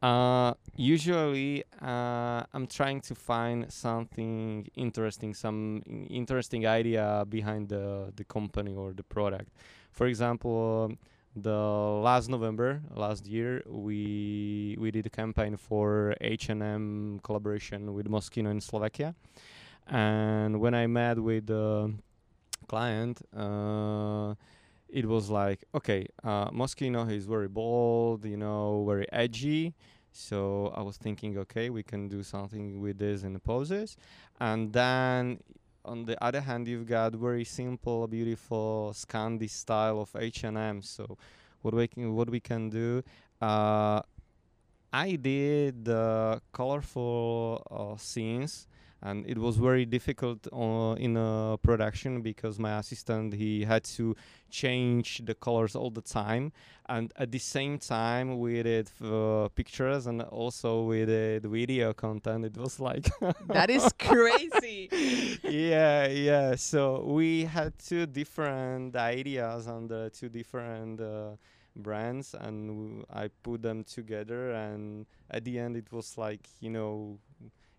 Uh, 0.01 0.53
usually, 0.75 1.63
uh, 1.81 2.43
I'm 2.53 2.67
trying 2.67 3.01
to 3.01 3.15
find 3.15 3.65
something 3.73 4.67
interesting, 4.75 5.33
some 5.33 5.81
interesting 6.09 6.67
idea 6.67 7.25
behind 7.27 7.69
the 7.69 8.13
the 8.15 8.23
company 8.23 8.73
or 8.75 8.93
the 8.93 9.03
product. 9.03 9.49
For 9.97 10.05
example, 10.05 10.89
um, 10.91 10.97
the 11.35 11.49
last 11.49 12.29
November 12.29 12.83
last 12.93 13.25
year, 13.25 13.63
we 13.65 14.77
we 14.79 14.91
did 14.91 15.07
a 15.07 15.09
campaign 15.09 15.57
for 15.57 16.13
H&M 16.21 17.19
collaboration 17.23 17.95
with 17.95 18.07
Moschino 18.07 18.51
in 18.51 18.61
Slovakia, 18.61 19.15
and 19.87 20.59
when 20.59 20.75
I 20.75 20.85
met 20.85 21.17
with 21.17 21.47
the 21.47 21.93
client. 22.67 23.21
Uh, 23.35 24.35
it 24.89 25.05
was 25.05 25.29
like 25.29 25.65
okay 25.75 26.07
uh 26.23 26.49
moschino 26.49 27.11
is 27.11 27.25
very 27.25 27.49
bold 27.49 28.23
you 28.23 28.37
know 28.37 28.85
very 28.87 29.05
edgy 29.11 29.75
so 30.13 30.71
i 30.77 30.81
was 30.81 30.95
thinking 30.95 31.37
okay 31.37 31.69
we 31.69 31.83
can 31.83 32.07
do 32.07 32.23
something 32.23 32.79
with 32.79 32.97
this 32.97 33.23
in 33.23 33.33
the 33.33 33.39
poses 33.39 33.97
and 34.39 34.71
then 34.71 35.41
on 35.87 36.05
the 36.05 36.21
other 36.23 36.41
hand 36.41 36.67
you've 36.67 36.85
got 36.87 37.13
very 37.13 37.43
simple 37.43 38.07
beautiful 38.07 38.91
scandi 38.93 39.49
style 39.49 39.99
of 40.01 40.09
h&m 40.19 40.81
so 40.81 41.17
what 41.61 41.73
we 41.73 41.87
can 41.87 42.13
what 42.13 42.29
we 42.29 42.39
can 42.39 42.69
do 42.69 43.01
uh 43.41 44.01
i 44.91 45.15
did 45.15 45.85
the 45.85 46.41
colorful 46.51 47.63
uh, 47.71 47.97
scenes 47.97 48.67
and 49.01 49.25
it 49.27 49.37
was 49.37 49.57
very 49.57 49.85
difficult 49.85 50.47
uh, 50.51 50.95
in 50.97 51.17
uh, 51.17 51.57
production 51.57 52.21
because 52.21 52.57
my 52.57 52.79
assistant 52.79 53.33
he 53.33 53.63
had 53.63 53.83
to 53.83 54.15
change 54.49 55.21
the 55.25 55.35
colors 55.35 55.75
all 55.75 55.91
the 55.91 56.01
time. 56.01 56.51
And 56.89 57.11
at 57.17 57.31
the 57.31 57.39
same 57.39 57.77
time 57.79 58.39
we 58.39 58.63
did 58.63 58.89
uh, 59.03 59.49
pictures 59.49 60.07
and 60.07 60.21
also 60.23 60.83
we 60.83 61.05
did 61.05 61.43
video 61.45 61.93
content. 61.93 62.45
It 62.45 62.57
was 62.57 62.79
like 62.79 63.09
that 63.47 63.69
is 63.69 63.91
crazy. 63.99 64.89
Yeah 65.43 66.07
yeah. 66.07 66.55
So 66.55 67.03
we 67.03 67.43
had 67.45 67.77
two 67.77 68.05
different 68.07 68.95
ideas 68.95 69.67
on 69.67 69.87
the 69.87 70.09
two 70.13 70.29
different 70.29 71.01
uh, 71.01 71.31
brands 71.79 72.33
and 72.33 72.69
w- 72.69 73.05
i 73.13 73.27
put 73.43 73.61
them 73.61 73.83
together 73.83 74.51
and 74.53 75.05
at 75.29 75.43
the 75.45 75.59
end 75.59 75.77
it 75.77 75.91
was 75.91 76.17
like 76.17 76.49
you 76.59 76.71
know 76.71 77.19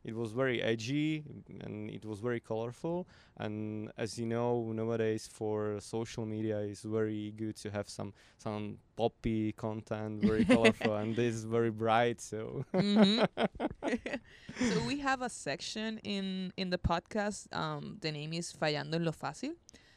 it 0.04 0.14
was 0.14 0.32
very 0.32 0.62
edgy 0.62 1.24
and 1.60 1.90
it 1.90 2.04
was 2.04 2.20
very 2.20 2.40
colorful. 2.40 3.06
And 3.36 3.90
as 3.96 4.18
you 4.18 4.26
know 4.26 4.72
nowadays 4.72 5.28
for 5.30 5.78
social 5.80 6.24
media 6.26 6.58
it's 6.58 6.82
very 6.82 7.32
good 7.36 7.56
to 7.56 7.70
have 7.70 7.88
some 7.88 8.12
some 8.38 8.78
poppy 8.96 9.52
content 9.52 10.22
very 10.22 10.44
colorful 10.44 10.96
and 10.96 11.16
this 11.16 11.34
is 11.34 11.44
very 11.44 11.70
bright 11.70 12.20
so. 12.20 12.64
Hmm 12.72 13.22
so 14.60 14.80
we 14.86 14.98
have 14.98 15.22
a 15.22 15.28
section 15.28 15.98
in 15.98 16.52
in 16.56 16.70
the 16.70 16.78
podcast 16.78 17.46
um 17.54 17.98
the 18.00 18.10
name 18.12 18.32
is 18.32 18.52
fallando 18.52 18.94
en 18.94 19.04
lo 19.04 19.12
fácil. 19.12 19.52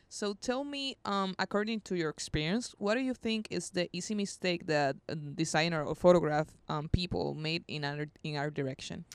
So 0.09 0.33
tell 0.33 0.63
me 0.63 0.97
um 1.05 1.35
according 1.39 1.81
to 1.81 1.95
your 1.95 2.09
experience 2.09 2.75
what 2.77 2.95
do 2.95 3.01
you 3.01 3.13
think 3.13 3.47
is 3.49 3.69
the 3.71 3.89
easy 3.93 4.13
mistake 4.13 4.67
that 4.67 4.97
a 5.07 5.15
designer 5.15 5.83
or 5.83 5.95
photograph 5.95 6.47
um 6.67 6.89
people 6.89 7.33
made 7.33 7.63
in 7.67 7.85
our 7.85 8.07
in 8.23 8.35
our 8.35 8.49
direction 8.49 9.05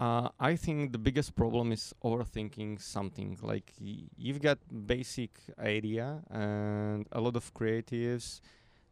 Uh, 0.00 0.30
I 0.40 0.56
think 0.56 0.92
the 0.92 0.98
biggest 0.98 1.36
problem 1.36 1.72
is 1.72 1.94
overthinking 2.02 2.80
something. 2.80 3.38
Like 3.42 3.74
y- 3.80 4.08
you've 4.16 4.40
got 4.40 4.58
basic 4.86 5.30
idea, 5.58 6.22
and 6.30 7.06
a 7.12 7.20
lot 7.20 7.36
of 7.36 7.52
creatives 7.54 8.40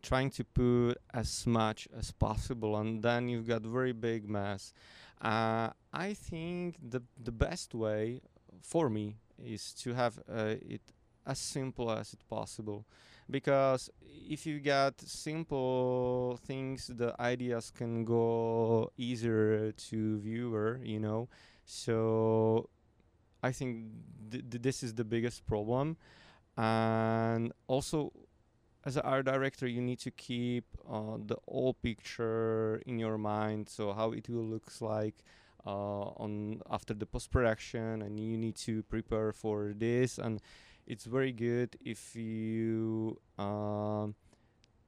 trying 0.02 0.30
to 0.32 0.44
put 0.44 0.98
as 1.14 1.46
much 1.46 1.88
as 1.96 2.10
possible, 2.12 2.76
and 2.78 3.02
then 3.02 3.28
you've 3.28 3.48
got 3.48 3.62
very 3.62 3.92
big 3.92 4.28
mess. 4.28 4.74
Uh, 5.22 5.70
I 5.92 6.14
think 6.14 6.76
the 6.82 7.02
the 7.24 7.32
best 7.32 7.74
way 7.74 8.20
for 8.62 8.90
me 8.90 9.16
is 9.42 9.72
to 9.84 9.94
have 9.94 10.18
uh, 10.28 10.56
it 10.68 10.82
as 11.26 11.38
simple 11.38 11.90
as 11.90 12.12
it 12.14 12.20
possible 12.28 12.84
because 13.30 13.90
if 14.28 14.46
you 14.46 14.60
got 14.60 15.00
simple 15.00 16.38
things 16.46 16.88
the 16.88 17.14
ideas 17.20 17.70
can 17.70 18.04
go 18.04 18.90
easier 18.96 19.72
to 19.72 20.18
viewer 20.18 20.80
you 20.82 20.98
know? 21.00 21.28
So 21.64 22.68
i 23.42 23.52
think 23.52 23.86
th- 24.30 24.44
th- 24.50 24.62
this 24.62 24.82
is 24.82 24.94
the 24.94 25.04
biggest 25.04 25.46
problem. 25.46 25.96
And 26.56 27.52
also 27.68 28.12
as 28.84 28.96
an 28.96 29.02
art 29.04 29.26
director 29.26 29.66
you 29.66 29.80
need 29.82 29.98
to 30.00 30.10
keep 30.10 30.64
uh, 30.88 31.18
the 31.18 31.36
whole 31.48 31.74
picture 31.74 32.82
in 32.86 32.98
your 32.98 33.18
mind. 33.18 33.68
So 33.68 33.92
how 33.92 34.12
it 34.12 34.28
will 34.28 34.44
looks 34.44 34.80
like 34.80 35.16
uh, 35.66 36.14
on 36.24 36.62
after 36.70 36.94
the 36.94 37.06
post 37.06 37.30
production 37.30 38.02
and 38.02 38.18
you 38.20 38.36
need 38.38 38.56
to 38.56 38.82
prepare 38.84 39.32
for 39.32 39.74
this. 39.76 40.18
And 40.18 40.40
it's 40.88 41.06
very 41.06 41.32
good 41.32 41.76
if 41.84 42.16
you 42.16 43.18
um, 43.38 44.14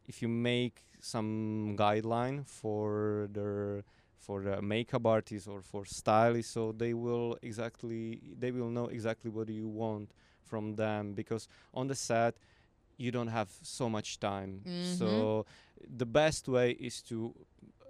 if 0.09 0.23
you 0.23 0.29
make 0.29 0.83
some 1.01 1.77
guideline 1.79 2.47
for 2.47 3.29
the 3.33 3.85
for 4.19 4.43
the 4.43 4.61
makeup 4.63 5.07
artist 5.07 5.49
or 5.49 5.63
for 5.63 5.85
stylists 5.87 6.53
so 6.53 6.73
they 6.73 6.95
will 6.95 7.39
exactly 7.43 8.21
they 8.39 8.51
will 8.53 8.71
know 8.71 8.87
exactly 8.89 9.31
what 9.31 9.49
you 9.49 9.69
want 9.69 10.11
from 10.45 10.77
them 10.77 11.15
because 11.15 11.49
on 11.75 11.89
the 11.89 11.95
set 11.95 12.37
you 12.99 13.11
don't 13.13 13.29
have 13.29 13.51
so 13.63 13.89
much 13.89 14.19
time 14.21 14.63
Mhm. 14.67 14.85
so 14.99 15.47
the 15.97 16.07
best 16.07 16.49
way 16.49 16.73
is 16.73 17.03
to 17.03 17.35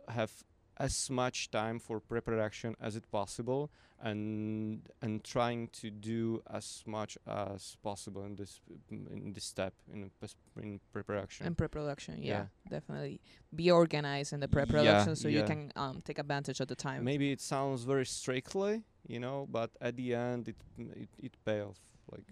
have 0.09 0.33
as 0.81 1.11
much 1.11 1.51
time 1.51 1.79
for 1.79 2.01
pre-production 2.01 2.75
as 2.81 2.97
it 2.97 3.05
possible 3.11 3.71
and 4.03 4.81
and 5.03 5.23
trying 5.23 5.69
to 5.81 5.91
do 5.91 6.43
as 6.59 6.83
much 6.87 7.19
as 7.27 7.77
possible 7.83 8.25
in 8.25 8.35
this 8.35 8.61
in 8.91 9.33
this 9.35 9.45
step 9.45 9.75
in 9.93 10.11
in 10.57 10.81
pre-production. 10.93 11.47
In 11.47 11.55
pre-production 11.55 12.15
yeah, 12.23 12.33
Yeah. 12.33 12.47
definitely. 12.77 13.21
Be 13.55 13.71
organized 13.71 14.33
in 14.33 14.41
the 14.41 14.49
pre-production 14.49 15.17
so 15.17 15.29
you 15.29 15.45
can 15.45 15.61
um, 15.77 16.01
take 16.03 16.19
advantage 16.19 16.61
of 16.61 16.69
the 16.69 16.77
time. 16.77 17.05
Maybe 17.05 17.31
it 17.31 17.41
sounds 17.41 17.85
very 17.85 18.07
strictly 18.07 18.83
you 19.07 19.21
know 19.21 19.47
but 19.51 19.71
at 19.81 19.97
the 19.97 20.15
end 20.15 20.49
it 20.49 20.57
it, 20.79 21.09
it 21.19 21.33
pay 21.45 21.61
off 21.61 21.79
like 22.13 22.29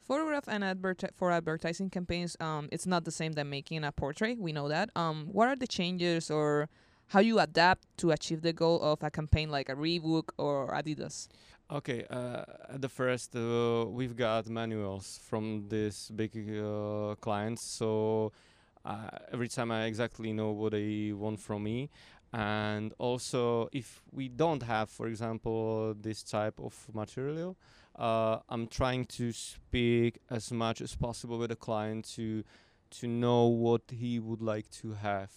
photograph 0.00 0.44
and 0.48 0.64
advert 0.64 1.02
for 1.14 1.30
advertising 1.30 1.88
campaigns 1.90 2.36
um 2.40 2.68
it's 2.72 2.86
not 2.86 3.04
the 3.04 3.10
same 3.10 3.32
than 3.32 3.48
making 3.48 3.84
a 3.84 3.92
portrait 3.92 4.38
we 4.38 4.52
know 4.52 4.68
that. 4.68 4.90
Um 4.96 5.28
what 5.32 5.48
are 5.48 5.56
the 5.56 5.66
changes 5.66 6.30
or 6.30 6.68
how 7.14 7.20
you 7.20 7.38
adapt 7.38 7.86
to 7.96 8.10
achieve 8.10 8.42
the 8.42 8.52
goal 8.52 8.82
of 8.82 9.00
a 9.04 9.10
campaign 9.10 9.48
like 9.48 9.68
a 9.68 9.76
Reebok 9.76 10.30
or 10.36 10.74
Adidas 10.74 11.28
Okay, 11.70 12.04
uh, 12.10 12.44
at 12.74 12.82
the 12.82 12.90
first, 12.90 13.34
uh, 13.34 13.86
we've 13.88 14.14
got 14.14 14.46
manuals 14.48 15.18
from 15.22 15.64
these 15.70 16.10
big 16.14 16.32
uh, 16.36 17.14
clients, 17.22 17.62
so 17.78 18.32
uh, 18.84 19.08
every 19.32 19.48
time 19.48 19.70
I 19.70 19.84
exactly 19.84 20.34
know 20.34 20.50
what 20.50 20.72
they 20.72 21.12
want 21.12 21.40
from 21.40 21.62
me. 21.62 21.88
And 22.34 22.92
also, 22.98 23.70
if 23.72 24.02
we 24.12 24.28
don't 24.28 24.62
have, 24.62 24.90
for 24.90 25.06
example, 25.06 25.94
this 25.98 26.22
type 26.22 26.60
of 26.60 26.74
material, 26.92 27.56
uh, 27.98 28.40
I'm 28.50 28.66
trying 28.66 29.06
to 29.16 29.32
speak 29.32 30.18
as 30.28 30.52
much 30.52 30.82
as 30.82 30.94
possible 30.94 31.38
with 31.38 31.48
the 31.48 31.56
client 31.56 32.04
to 32.16 32.44
to 33.00 33.08
know 33.08 33.46
what 33.46 33.82
he 33.90 34.20
would 34.20 34.42
like 34.42 34.68
to 34.82 34.92
have. 34.92 35.30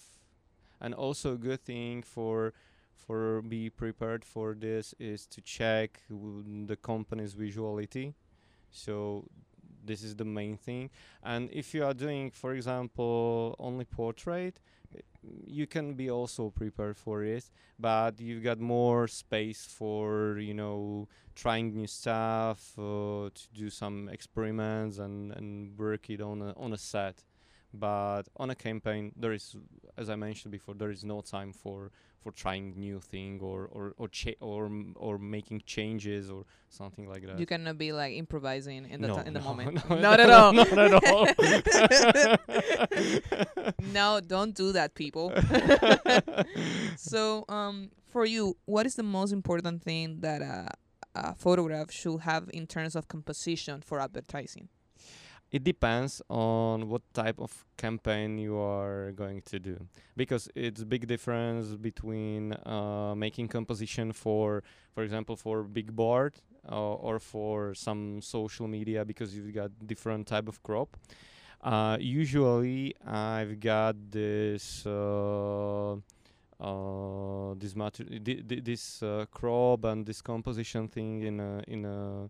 And 0.82 0.94
also, 0.94 1.34
a 1.34 1.38
good 1.38 1.64
thing 1.64 2.04
for 2.04 2.54
for 2.96 3.42
be 3.42 3.70
prepared 3.70 4.26
for 4.26 4.54
this 4.54 4.94
is 5.00 5.26
to 5.28 5.42
check 5.42 6.02
the 6.10 6.76
company's 6.76 7.36
visuality. 7.36 8.14
So 8.72 9.26
this 9.86 10.04
is 10.04 10.16
the 10.16 10.26
main 10.26 10.58
thing. 10.58 10.90
And 11.24 11.50
if 11.52 11.74
you 11.74 11.86
are 11.86 11.94
doing 11.94 12.32
for 12.32 12.54
example 12.54 13.56
only 13.60 13.86
portrait 13.86 14.60
you 15.46 15.68
can 15.68 15.94
be 15.94 16.10
also 16.10 16.50
prepared 16.50 16.98
for 16.98 17.24
it 17.24 17.50
but 17.80 18.20
you've 18.20 18.44
got 18.44 18.60
more 18.60 19.08
space 19.08 19.66
for 19.66 20.38
you 20.40 20.54
know 20.54 21.08
trying 21.36 21.76
new 21.76 21.88
stuff 21.88 22.74
uh, 22.78 23.30
to 23.34 23.44
do 23.54 23.70
some 23.70 24.10
experiments 24.10 24.98
and 24.98 25.34
and 25.34 25.78
work 25.78 26.10
it 26.10 26.22
on 26.22 26.42
a 26.42 26.54
on 26.58 26.74
a 26.74 26.78
set 26.78 27.24
but 27.80 28.24
on 28.38 28.50
a 28.50 28.56
campaign 28.56 29.12
there 29.16 29.34
is 29.34 29.56
as 29.98 30.10
i 30.10 30.16
mentioned 30.16 30.52
before 30.52 30.74
there 30.76 30.92
is 30.92 31.04
no 31.04 31.22
time 31.22 31.52
for 31.54 31.92
for 32.28 32.32
trying 32.32 32.74
new 32.78 33.00
thing 33.00 33.40
or 33.42 33.70
or 33.72 33.94
or 33.98 34.08
cha- 34.10 34.40
or 34.42 34.70
or 34.96 35.18
making 35.18 35.62
changes 35.66 36.30
or 36.30 36.46
something 36.70 37.08
like 37.08 37.26
that. 37.26 37.40
You 37.40 37.46
cannot 37.46 37.78
be 37.78 37.94
like 37.94 38.16
improvising 38.16 38.90
in 38.90 39.02
the 39.02 39.08
no, 39.08 39.16
ti- 39.16 39.28
in 39.28 39.34
the 39.34 39.40
moment. 39.40 39.90
no, 39.90 39.96
not 39.98 40.20
at 40.20 40.28
no, 40.28 40.38
all. 40.38 40.54
not 40.54 40.74
at 40.78 40.94
all. 41.06 41.28
No 43.94 44.20
don't 44.20 44.54
do 44.54 44.72
that 44.74 44.94
people. 44.96 45.32
So 46.98 47.46
um 47.48 47.92
for 48.08 48.26
you 48.26 48.58
what 48.66 48.86
is 48.86 48.96
the 48.96 49.04
most 49.04 49.32
important 49.32 49.84
thing 49.84 50.20
that 50.22 50.42
a, 50.42 50.70
a 51.16 51.36
photograph 51.36 51.92
should 51.92 52.22
have 52.22 52.50
in 52.54 52.68
terms 52.68 52.96
of 52.96 53.08
composition 53.08 53.82
for 53.82 54.00
advertising 54.02 54.68
it 55.52 55.64
depends 55.64 56.22
on 56.30 56.90
what 56.90 57.02
type 57.14 57.40
of 57.40 57.66
campaign 57.78 58.38
you 58.38 58.58
are 58.58 59.12
going 59.14 59.42
to 59.44 59.60
do. 59.60 59.78
Because 60.16 60.50
it's 60.56 60.84
big 60.84 61.08
difference 61.08 61.76
between 61.76 62.54
uh, 62.66 63.16
making 63.16 63.48
composition 63.48 64.12
for 64.12 64.64
for 64.94 65.04
example 65.04 65.36
for 65.36 65.64
big 65.64 65.96
board 65.96 66.36
uh, 66.70 66.76
or 66.76 67.20
for 67.20 67.74
some 67.74 68.22
social 68.22 68.68
media 68.68 69.06
because 69.06 69.36
you've 69.36 69.54
got 69.54 69.72
different 69.86 70.28
type 70.28 70.48
of 70.48 70.62
crop. 70.64 70.98
Uh, 71.60 71.98
usually 72.00 72.94
i've 73.08 73.60
got 73.60 73.96
this 74.12 74.86
uh, 74.86 75.94
uh, 76.60 77.54
this 77.58 77.76
mater- 77.76 78.04
di- 78.04 78.42
di- 78.42 78.60
this 78.60 79.02
uh, 79.02 79.26
crop 79.32 79.84
and 79.86 80.06
this 80.06 80.22
composition 80.22 80.88
thing 80.88 81.24
in 81.24 81.40
a 81.40 81.64
in 81.68 81.86
a 81.86 82.30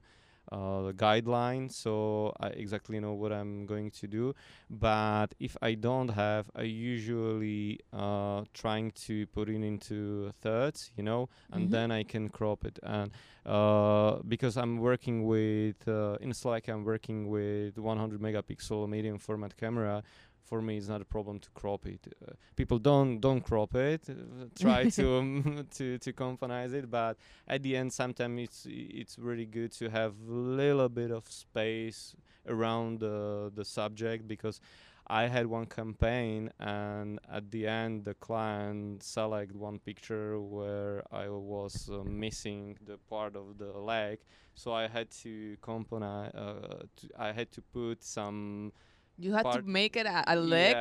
uh, 0.51 0.91
guideline 0.95 1.71
so 1.71 2.33
I 2.39 2.47
exactly 2.47 2.99
know 2.99 3.13
what 3.13 3.31
I'm 3.31 3.65
going 3.65 3.91
to 3.91 4.07
do 4.07 4.33
but 4.69 5.27
if 5.39 5.55
I 5.61 5.75
don't 5.75 6.09
have 6.09 6.45
I 6.55 6.63
usually 6.63 7.79
uh, 7.93 8.43
trying 8.53 8.91
to 9.07 9.25
put 9.27 9.49
it 9.49 9.61
into 9.63 10.31
thirds 10.41 10.91
you 10.97 11.03
know 11.03 11.29
and 11.51 11.67
Mhm. 11.67 11.71
then 11.71 11.91
I 11.91 12.03
can 12.03 12.29
crop 12.29 12.65
it 12.65 12.79
and 12.83 13.11
uh, 13.45 14.19
because 14.27 14.57
I'm 14.57 14.77
working 14.79 15.25
with 15.25 15.87
uh, 15.87 16.17
in 16.21 16.33
Slack 16.33 16.67
I'm 16.67 16.83
working 16.83 17.27
with 17.29 17.77
100 17.77 18.19
megapixel 18.21 18.87
medium 18.89 19.17
format 19.19 19.55
camera 19.57 20.03
for 20.47 20.61
me 20.61 20.77
it's 20.77 20.87
not 20.87 21.01
a 21.01 21.05
problem 21.05 21.39
to 21.39 21.49
crop 21.51 21.85
it. 21.85 21.99
Uh, 22.25 22.31
people 22.55 22.79
don't 22.79 23.19
don't 23.19 23.41
crop 23.41 23.75
it 23.75 24.01
uh, 24.09 24.13
try 24.59 24.89
to 24.89 25.17
um, 25.19 25.67
to 25.75 25.97
to 25.97 26.13
componize 26.13 26.73
it 26.73 26.89
but 26.89 27.17
at 27.47 27.61
the 27.63 27.75
end 27.75 27.91
sometimes 27.91 28.41
it's 28.41 28.67
it's 28.69 29.19
really 29.19 29.45
good 29.45 29.71
to 29.71 29.89
have 29.89 30.13
a 30.27 30.31
little 30.31 30.89
bit 30.89 31.11
of 31.11 31.29
space 31.29 32.15
around 32.47 32.99
the 32.99 33.51
the 33.53 33.65
subject 33.65 34.27
because 34.27 34.61
I 35.09 35.27
had 35.27 35.47
one 35.47 35.67
campaign 35.67 36.51
and 36.59 37.19
at 37.31 37.49
the 37.49 37.65
end 37.65 38.03
the 38.03 38.13
client 38.13 39.03
selected 39.03 39.55
one 39.55 39.79
picture 39.79 40.37
where 40.39 41.01
I 41.13 41.29
was 41.29 41.89
uh, 41.89 42.03
missing 42.03 42.77
the 42.85 42.97
part 43.09 43.37
of 43.37 43.57
the 43.57 43.71
leg. 43.71 44.19
So 44.53 44.73
I 44.73 44.87
had 44.87 45.09
to 45.23 45.55
componize 45.61 46.35
uh, 46.35 46.83
to, 46.97 47.07
I 47.17 47.31
had 47.31 47.53
to 47.53 47.61
put 47.61 48.03
some 48.03 48.73
you 49.19 49.33
had 49.33 49.51
to 49.51 49.61
make 49.63 49.95
it 49.95 50.05
a, 50.05 50.23
a 50.27 50.35
leg? 50.35 50.75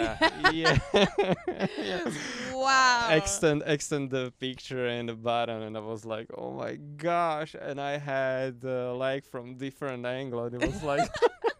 yeah, 0.53 0.79
yeah. 1.79 2.01
wow. 2.53 3.09
Extend 3.11 3.63
extend 3.67 4.11
the 4.11 4.33
picture 4.39 4.87
and 4.87 5.09
the 5.09 5.15
button 5.15 5.63
and 5.63 5.77
i 5.77 5.81
was 5.81 6.05
like 6.05 6.29
oh 6.37 6.53
my 6.53 6.77
gosh. 6.97 7.55
And 7.61 7.81
i 7.81 7.99
had 7.99 8.57
uh, 8.65 8.95
like 8.95 9.25
from 9.25 9.57
different 9.57 10.05
angle 10.05 10.45
and 10.45 10.63
it 10.63 10.67
was 10.67 10.83
like 10.83 11.09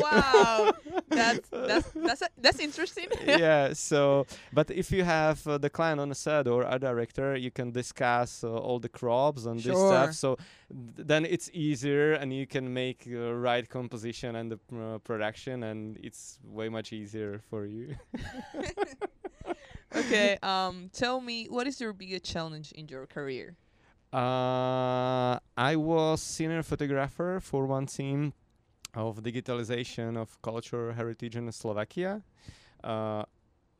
wow. 0.00 0.72
That's 1.08 1.48
that's 1.48 1.88
that's 1.94 2.22
a, 2.22 2.28
that's 2.38 2.58
interesting. 2.60 3.06
Yeah 3.26 3.72
so 3.72 4.26
but 4.52 4.70
if 4.70 4.90
you 4.92 5.04
have 5.04 5.46
uh, 5.46 5.58
the 5.58 5.70
client 5.70 6.00
on 6.00 6.08
the 6.08 6.14
set 6.14 6.46
or 6.48 6.62
a 6.62 6.78
director 6.78 7.36
you 7.36 7.50
can 7.50 7.70
discuss 7.72 8.44
uh, 8.44 8.52
all 8.52 8.78
the 8.78 8.88
crops 8.88 9.44
and 9.46 9.60
this 9.60 9.76
stuff. 9.76 10.14
So 10.14 10.36
th- 10.36 11.06
then 11.06 11.24
it's 11.24 11.50
easier 11.52 12.12
and 12.12 12.32
you 12.32 12.46
can 12.46 12.72
make 12.72 13.06
uh, 13.10 13.34
right 13.34 13.68
composition 13.68 14.36
and 14.36 14.52
the 14.52 14.58
uh, 14.76 14.98
production 14.98 15.62
and 15.62 15.98
it's 16.02 16.38
way 16.44 16.68
much 16.68 16.92
easier 16.92 17.40
for 17.50 17.66
you. 17.66 17.96
Okay 19.96 20.38
um 20.42 20.90
tell 20.92 21.20
me 21.20 21.46
what 21.46 21.66
is 21.66 21.80
your 21.80 21.92
biggest 21.92 22.24
challenge 22.24 22.72
in 22.72 22.88
your 22.88 23.06
career? 23.06 23.56
Uh, 24.12 25.38
I 25.56 25.76
was 25.76 26.22
senior 26.22 26.62
photographer 26.62 27.40
for 27.40 27.66
one 27.66 27.86
team 27.86 28.32
of 28.96 29.22
digitalization 29.22 30.16
of 30.16 30.40
culture 30.42 30.92
heritage 30.92 31.36
in 31.36 31.50
Slovakia, 31.52 32.22
uh, 32.82 33.24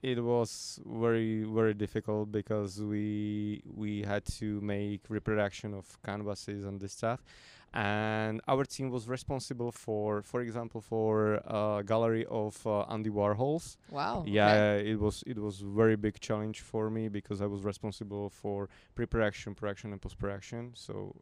it 0.02 0.22
was 0.22 0.80
very 0.84 1.44
very 1.44 1.72
difficult 1.74 2.30
because 2.30 2.82
we 2.82 3.62
we 3.74 4.02
had 4.02 4.24
to 4.38 4.60
make 4.60 5.00
reproduction 5.08 5.72
of 5.74 5.86
canvases 6.04 6.64
and 6.66 6.78
this 6.80 6.92
stuff 6.92 7.24
and 7.72 8.40
our 8.46 8.64
team 8.64 8.90
was 8.90 9.08
responsible 9.08 9.72
for 9.72 10.22
for 10.22 10.42
example 10.42 10.80
for 10.80 11.34
a 11.46 11.82
gallery 11.84 12.24
of 12.30 12.54
uh, 12.66 12.82
andy 12.82 13.10
warhols 13.10 13.76
Wow. 13.90 14.20
okay. 14.20 14.30
yeah 14.30 14.74
it 14.74 15.00
was 15.00 15.24
it 15.26 15.38
was 15.38 15.60
very 15.60 15.96
big 15.96 16.20
challenge 16.20 16.60
for 16.60 16.88
me 16.90 17.08
because 17.08 17.40
i 17.40 17.46
was 17.46 17.62
responsible 17.64 18.28
for 18.30 18.68
pre-production 18.94 19.54
production 19.54 19.90
and 19.92 20.00
post-production 20.00 20.72
so 20.74 21.16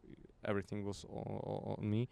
everything 0.45 0.83
was 0.85 1.05
on 1.09 1.89
me 1.89 2.07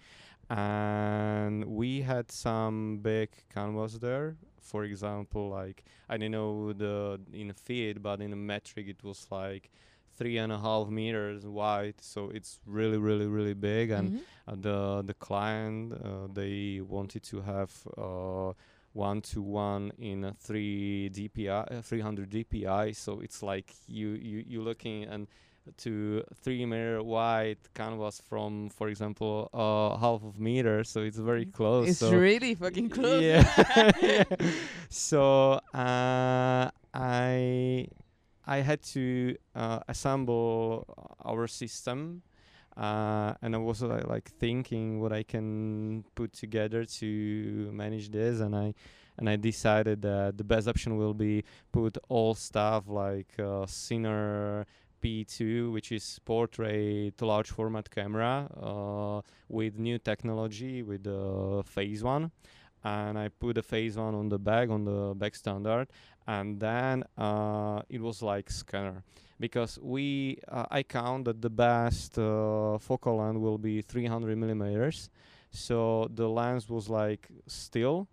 and 0.56 1.66
we 1.66 2.02
had 2.02 2.32
some 2.32 3.00
big 3.02 3.30
canvas 3.54 3.94
there. 4.00 4.36
For 4.62 4.84
example 4.86 5.50
like 5.50 5.84
i 6.10 6.18
don't 6.18 6.32
know 6.32 6.72
the 6.74 7.20
in 7.34 7.52
feet 7.54 8.02
but 8.02 8.22
in 8.22 8.32
a 8.32 8.36
metric 8.36 8.88
it 8.88 9.04
was 9.04 9.28
like 9.32 9.70
three 10.18 10.38
and 10.38 10.52
a 10.52 10.60
half 10.60 10.88
meters 10.90 11.46
wide. 11.46 11.96
So 12.02 12.30
it's 12.30 12.60
really 12.66 12.98
really 12.98 13.28
really 13.28 13.54
big. 13.56 13.92
And 13.92 14.12
Mhm. 14.12 14.22
uh, 14.48 14.56
the 14.68 15.04
the 15.06 15.14
client 15.14 15.94
uh, 15.94 16.28
they 16.34 16.82
wanted 16.82 17.24
to 17.32 17.42
have 17.42 17.72
uh, 17.98 18.54
one 18.94 19.22
to 19.22 19.42
one 19.42 19.92
in 19.98 20.24
a 20.26 20.34
3 20.34 21.10
dpi 21.14 21.48
uh, 21.50 21.82
300 21.82 22.30
dpi 22.30 22.94
so 22.96 23.20
it's 23.22 23.42
like 23.42 23.74
you 23.88 24.10
you 24.10 24.44
you 24.48 24.62
looking 24.62 25.04
and 25.06 25.28
to 25.78 26.24
three 26.44 26.66
meter 26.66 27.04
wide 27.04 27.58
canvas 27.74 28.22
from 28.28 28.70
for 28.70 28.90
example 28.90 29.50
uh 29.54 29.96
half 29.98 30.24
of 30.24 30.40
meter 30.40 30.84
so 30.84 31.02
it's 31.02 31.18
very 31.20 31.46
close 31.46 31.88
It's 31.90 32.00
so 32.00 32.12
really 32.12 32.56
fucking 32.56 32.90
close. 32.90 33.22
yeah. 33.22 33.44
so 34.90 35.60
uh, 35.74 36.70
I 36.94 37.88
I 38.46 38.58
had 38.58 38.82
to 38.96 39.36
uh, 39.56 39.80
assemble 39.88 40.86
our 41.24 41.48
system, 41.48 42.24
uh, 42.76 43.34
and 43.42 43.56
I 43.56 43.60
was 43.60 43.84
uh, 43.84 44.04
like 44.08 44.30
thinking 44.40 45.00
what 45.00 45.14
I 45.14 45.24
can 45.24 46.04
put 46.16 46.34
together 46.34 46.84
to 46.86 47.70
manage 47.72 48.10
this, 48.10 48.40
and 48.42 48.56
I 48.56 48.74
and 49.18 49.30
I 49.30 49.36
decided 49.36 50.02
that 50.02 50.38
the 50.38 50.44
best 50.44 50.68
option 50.68 50.98
will 50.98 51.14
be 51.14 51.44
put 51.72 51.98
all 52.10 52.34
stuff 52.34 52.88
like 52.88 53.30
uh, 53.38 53.68
Sinar 53.68 54.66
P2, 55.02 55.72
which 55.72 55.92
is 55.92 56.20
portrait 56.26 57.22
large 57.22 57.50
format 57.50 57.90
camera 57.90 58.48
uh, 58.62 59.22
with 59.50 59.78
new 59.78 59.98
technology 59.98 60.84
with 60.84 61.04
the 61.04 61.64
phase 61.66 62.04
one. 62.04 62.32
And 62.84 63.18
I 63.18 63.30
put 63.30 63.56
the 63.56 63.64
phase 63.64 63.98
one 63.98 64.16
on 64.16 64.30
the 64.30 64.40
back, 64.40 64.70
on 64.70 64.86
the 64.86 65.14
back 65.16 65.36
standard, 65.36 65.88
and 66.28 66.60
then 66.60 67.04
uh, 67.18 67.82
it 67.90 68.02
was 68.02 68.22
like 68.22 68.50
scanner. 68.50 69.04
Because 69.40 69.80
we 69.82 70.40
uh, 70.48 70.66
I 70.70 70.84
count 70.84 71.26
that 71.26 71.42
the 71.42 71.50
best 71.50 72.18
uh, 72.18 72.78
focal 72.80 73.18
length 73.18 73.40
will 73.40 73.58
be 73.58 73.82
300 73.82 74.38
millimeters, 74.38 75.10
so 75.52 76.08
the 76.14 76.28
lens 76.28 76.70
was 76.70 76.90
like 76.90 77.28
still, 77.48 78.08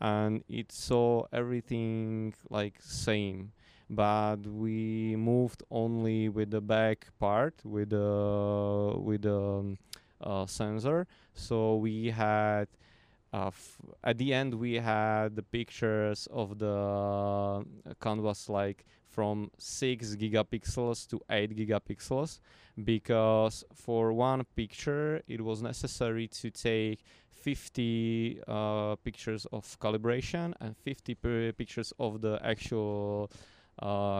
and 0.00 0.42
it 0.48 0.72
saw 0.72 1.24
everything 1.32 2.34
like 2.50 2.74
same. 2.80 3.52
But 3.90 4.46
we 4.46 5.14
moved 5.16 5.62
only 5.70 6.28
with 6.28 6.50
the 6.50 6.60
back 6.60 7.06
part 7.18 7.54
with 7.64 7.90
the 7.90 8.94
with 8.96 9.22
the 9.22 9.38
um, 9.38 9.78
uh, 10.20 10.46
sensor, 10.46 11.06
so 11.34 11.76
we 11.76 12.10
had 12.10 12.68
uh, 13.34 13.50
at 14.04 14.16
the 14.16 14.32
end 14.32 14.54
we 14.54 14.74
had 14.74 15.34
the 15.34 15.42
pictures 15.42 16.28
of 16.30 16.58
the 16.58 16.70
uh, 16.70 17.62
canvas 18.00 18.48
like 18.48 18.86
from 19.08 19.50
6 19.58 20.14
gigapixels 20.16 21.06
to 21.08 21.20
8 21.28 21.56
gigapixels 21.56 22.38
because 22.84 23.64
for 23.74 24.12
one 24.12 24.44
picture 24.54 25.20
it 25.26 25.40
was 25.40 25.62
necessary 25.62 26.28
to 26.28 26.50
take 26.50 27.04
50 27.32 28.40
uh, 28.46 28.96
pictures 29.04 29.46
of 29.52 29.64
calibration 29.80 30.54
and 30.60 30.76
50 30.76 31.14
p- 31.14 31.52
pictures 31.52 31.92
of 31.98 32.20
the 32.20 32.40
actual 32.42 33.30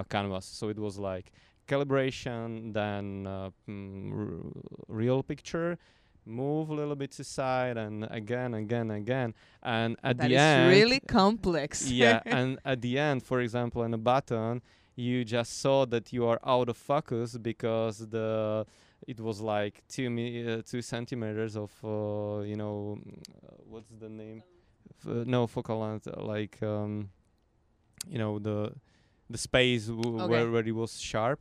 canvas. 0.09 0.45
So 0.45 0.69
it 0.69 0.79
was 0.79 0.99
like 0.99 1.31
calibration 1.67 2.73
then 2.73 3.27
uh, 3.27 3.51
mm, 3.69 4.13
r- 4.13 4.63
real 4.89 5.23
picture 5.23 5.79
move 6.27 6.71
a 6.71 6.75
little 6.75 6.97
bit 6.97 7.11
to 7.13 7.23
side 7.25 7.77
and 7.77 8.07
again 8.11 8.55
again 8.55 8.91
again. 8.91 9.35
And 9.63 9.97
at 10.03 10.17
That 10.19 10.29
the 10.29 10.37
end 10.37 10.69
really 10.71 11.01
complex. 11.01 11.91
yeah 11.91 12.21
and 12.27 12.59
at 12.65 12.81
the 12.81 12.99
end 12.99 13.23
for 13.23 13.41
example 13.41 13.83
in 13.85 13.93
a 13.95 13.99
button 13.99 14.63
you 14.97 15.25
just 15.25 15.61
saw 15.61 15.85
that 15.87 16.13
you 16.13 16.25
are 16.27 16.39
out 16.47 16.69
of 16.69 16.77
focus 16.77 17.37
because 17.37 17.99
the 18.09 18.65
it 19.07 19.21
was 19.21 19.41
like 19.41 19.83
two 19.89 20.09
mi- 20.09 20.47
uh, 20.51 20.63
two 20.65 20.81
centimeters 20.81 21.57
of 21.57 21.71
uh, 21.85 22.41
you 22.43 22.57
know 22.57 22.99
uh, 23.43 23.57
what's 23.69 23.91
the 24.01 24.09
name? 24.09 24.43
F- 25.01 25.11
uh, 25.11 25.25
no 25.27 25.47
focal 25.47 25.79
length 25.81 26.07
uh, 26.09 26.23
like 26.23 26.63
um 26.63 27.11
you 28.09 28.19
know 28.19 28.39
the 28.39 28.73
the 29.31 29.39
space 29.39 29.87
w- 29.87 30.21
Okay. 30.21 30.29
where, 30.31 30.51
where 30.51 30.67
it 30.67 30.73
was 30.75 30.99
sharp 31.01 31.41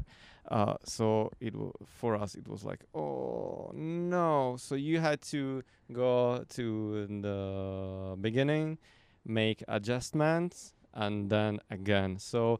uh, 0.50 0.76
so 0.86 1.32
it 1.40 1.52
w- 1.54 1.72
for 1.86 2.16
us 2.16 2.36
it 2.36 2.48
was 2.48 2.64
like 2.64 2.82
oh 2.96 3.72
no 3.74 4.56
so 4.58 4.76
you 4.76 5.00
had 5.00 5.22
to 5.22 5.64
go 5.92 6.44
to 6.50 7.08
the 7.22 8.16
beginning 8.22 8.78
make 9.26 9.64
adjustments 9.68 10.74
and 10.94 11.30
then 11.30 11.60
again 11.72 12.18
so 12.20 12.60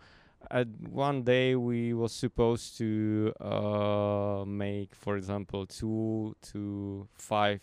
at 0.52 0.68
one 0.90 1.24
day 1.24 1.56
we 1.56 1.94
was 1.94 2.12
supposed 2.12 2.78
to 2.78 3.34
uh, 3.40 4.44
make 4.46 4.94
for 4.96 5.16
example 5.18 5.66
two 5.66 6.36
to 6.42 7.08
five 7.14 7.62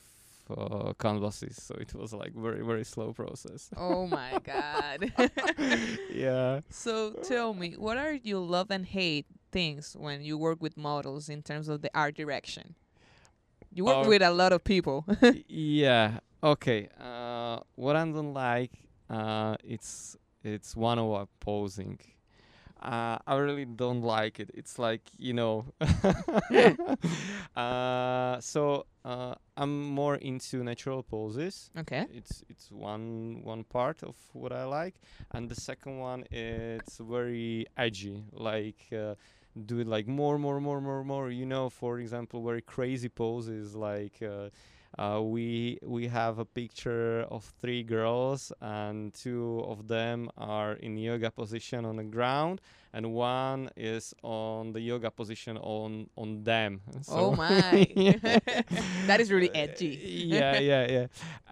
uh, 0.56 0.92
canvases 0.98 1.56
so 1.62 1.74
it 1.80 1.94
was 1.94 2.12
like 2.12 2.32
very 2.34 2.62
very 2.64 2.84
slow 2.84 3.12
process 3.12 3.70
oh 3.76 4.06
my 4.06 4.38
god. 4.44 5.12
yeah 6.12 6.60
so 6.70 7.12
tell 7.22 7.54
me, 7.54 7.74
what 7.76 7.96
are 7.96 8.12
your 8.12 8.40
love 8.40 8.70
and 8.70 8.86
hate 8.86 9.26
things 9.52 9.96
when 9.98 10.22
you 10.22 10.36
work 10.38 10.60
with 10.62 10.76
models 10.76 11.28
in 11.28 11.42
terms 11.42 11.68
of 11.68 11.82
the 11.82 11.90
art 11.94 12.14
direction? 12.16 12.74
You 13.72 13.84
work 13.84 14.04
Oh. 14.06 14.08
with 14.08 14.22
a 14.22 14.30
lot 14.30 14.52
of 14.52 14.62
people. 14.64 15.04
Yeah 15.48 16.18
okay 16.42 16.88
uh 16.98 17.58
what 17.76 17.94
i 17.96 18.04
don't 18.04 18.32
like 18.32 18.72
uh 19.10 19.56
it's 19.62 20.16
it's 20.42 20.74
one 20.74 20.98
hour 20.98 21.28
posing 21.40 21.98
uh, 22.82 23.18
I 23.26 23.36
really 23.36 23.64
don't 23.64 24.02
like 24.02 24.40
it. 24.40 24.50
It's 24.54 24.78
like 24.78 25.02
you 25.18 25.34
know. 25.34 25.66
uh, 27.56 28.40
so 28.40 28.86
uh, 29.04 29.34
I'm 29.56 29.82
more 29.82 30.16
into 30.16 30.64
natural 30.64 31.02
poses. 31.02 31.70
okay. 31.78 32.06
It's 32.12 32.44
it's 32.48 32.70
one 32.70 33.40
one 33.42 33.64
part 33.64 34.02
of 34.02 34.16
what 34.32 34.52
I 34.52 34.64
like, 34.64 34.94
and 35.32 35.48
the 35.48 35.60
second 35.60 35.98
one 35.98 36.24
it's 36.30 36.98
very 36.98 37.66
edgy. 37.76 38.24
Like 38.32 38.86
uh, 38.92 39.14
do 39.66 39.80
it 39.80 39.86
like 39.86 40.06
more, 40.06 40.38
more, 40.38 40.60
more, 40.60 40.80
more, 40.80 41.04
more. 41.04 41.30
You 41.30 41.46
know, 41.46 41.68
for 41.68 41.98
example, 41.98 42.42
very 42.42 42.62
crazy 42.62 43.08
poses 43.08 43.74
like. 43.74 44.22
Uh, 45.00 45.20
we 45.22 45.78
we 45.82 46.06
have 46.08 46.38
a 46.38 46.44
picture 46.44 47.22
of 47.30 47.44
three 47.60 47.82
girls 47.82 48.52
and 48.60 49.14
two 49.14 49.64
of 49.66 49.88
them 49.88 50.30
are 50.36 50.74
in 50.74 50.96
yoga 50.98 51.30
position 51.30 51.86
on 51.86 51.96
the 51.96 52.04
ground 52.04 52.60
and 52.92 53.12
one 53.12 53.70
is 53.76 54.14
on 54.22 54.72
the 54.72 54.80
yoga 54.80 55.10
position 55.10 55.56
on 55.58 56.08
on 56.16 56.44
them. 56.44 56.80
Oh 57.08 57.32
my. 57.32 57.86
That 59.06 59.20
is 59.20 59.30
really 59.32 59.50
Uh, 59.50 59.54
edgy. 59.54 59.96
yeah, 60.28 60.58
yeah, 60.58 60.86
yeah. 60.96 61.06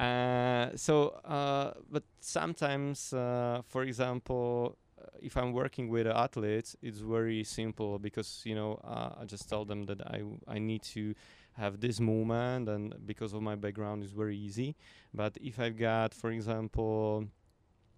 Uh, 0.04 0.76
so, 0.76 1.08
uh, 1.24 1.72
but 1.90 2.04
sometimes, 2.20 3.12
uh, 3.12 3.62
for 3.66 3.82
example, 3.84 4.76
uh, 5.00 5.06
if 5.20 5.36
I'm 5.36 5.52
working 5.52 5.88
with 5.88 6.06
athletes, 6.06 6.76
it's 6.82 6.98
very 7.00 7.44
simple 7.44 7.98
because 7.98 8.42
you 8.44 8.54
know 8.54 8.80
uh, 8.84 9.20
I 9.20 9.24
just 9.24 9.48
tell 9.48 9.64
them 9.64 9.84
that 9.86 10.00
I 10.06 10.22
I 10.46 10.58
need 10.58 10.82
to 10.94 11.14
have 11.58 11.80
this 11.80 12.00
movement, 12.00 12.68
and 12.68 12.94
because 13.06 13.32
of 13.32 13.42
my 13.42 13.56
background, 13.56 14.02
it's 14.02 14.12
very 14.12 14.36
easy. 14.36 14.76
But 15.12 15.36
if 15.40 15.58
I've 15.58 15.76
got, 15.76 16.14
for 16.14 16.30
example, 16.30 17.26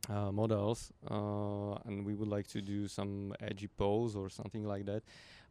uh, 0.08 0.32
models, 0.32 0.92
uh, 1.10 1.74
and 1.84 2.04
we 2.04 2.14
would 2.14 2.28
like 2.28 2.46
to 2.48 2.62
do 2.62 2.88
some 2.88 3.34
edgy 3.40 3.68
pose 3.68 4.16
or 4.16 4.28
something 4.30 4.64
like 4.64 4.86
that. 4.86 5.02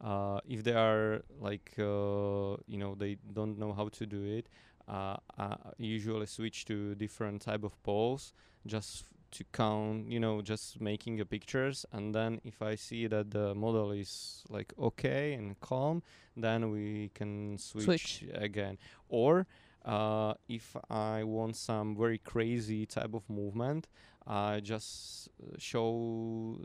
Uh, 0.02 0.40
if 0.48 0.64
they 0.64 0.74
are 0.74 1.22
like, 1.40 1.74
uh, 1.78 2.58
you 2.68 2.78
know, 2.78 2.96
they 2.96 3.18
don't 3.34 3.58
know 3.60 3.74
how 3.74 3.90
to 3.90 4.06
do 4.06 4.24
it, 4.24 4.48
uh, 4.88 5.18
I 5.38 5.56
usually 5.78 6.26
switch 6.26 6.66
to 6.66 6.96
different 6.96 7.42
type 7.42 7.64
of 7.64 7.82
pose 7.84 8.34
just 8.66 9.06
to 9.32 9.44
count, 9.52 10.10
you 10.10 10.20
know, 10.20 10.42
just 10.42 10.80
making 10.82 11.18
the 11.18 11.26
pictures. 11.26 11.86
And 11.92 12.14
then 12.14 12.42
if 12.44 12.62
I 12.62 12.76
see 12.76 13.08
that 13.08 13.32
the 13.32 13.54
model 13.56 13.92
is 13.92 14.44
like 14.50 14.74
okay 14.78 15.34
and 15.34 15.60
calm, 15.60 16.02
then 16.36 16.72
we 16.72 17.10
can 17.14 17.58
switch, 17.58 17.86
Switch. 17.86 18.26
again. 18.34 18.78
Or 19.10 19.46
Uh, 19.86 20.34
if 20.50 20.76
I 20.90 21.24
want 21.24 21.56
some 21.56 21.96
very 21.96 22.18
crazy 22.20 22.86
type 22.86 23.14
of 23.16 23.24
movement, 23.30 23.88
I 24.28 24.60
just 24.60 25.30
uh, 25.42 25.56
show 25.58 26.60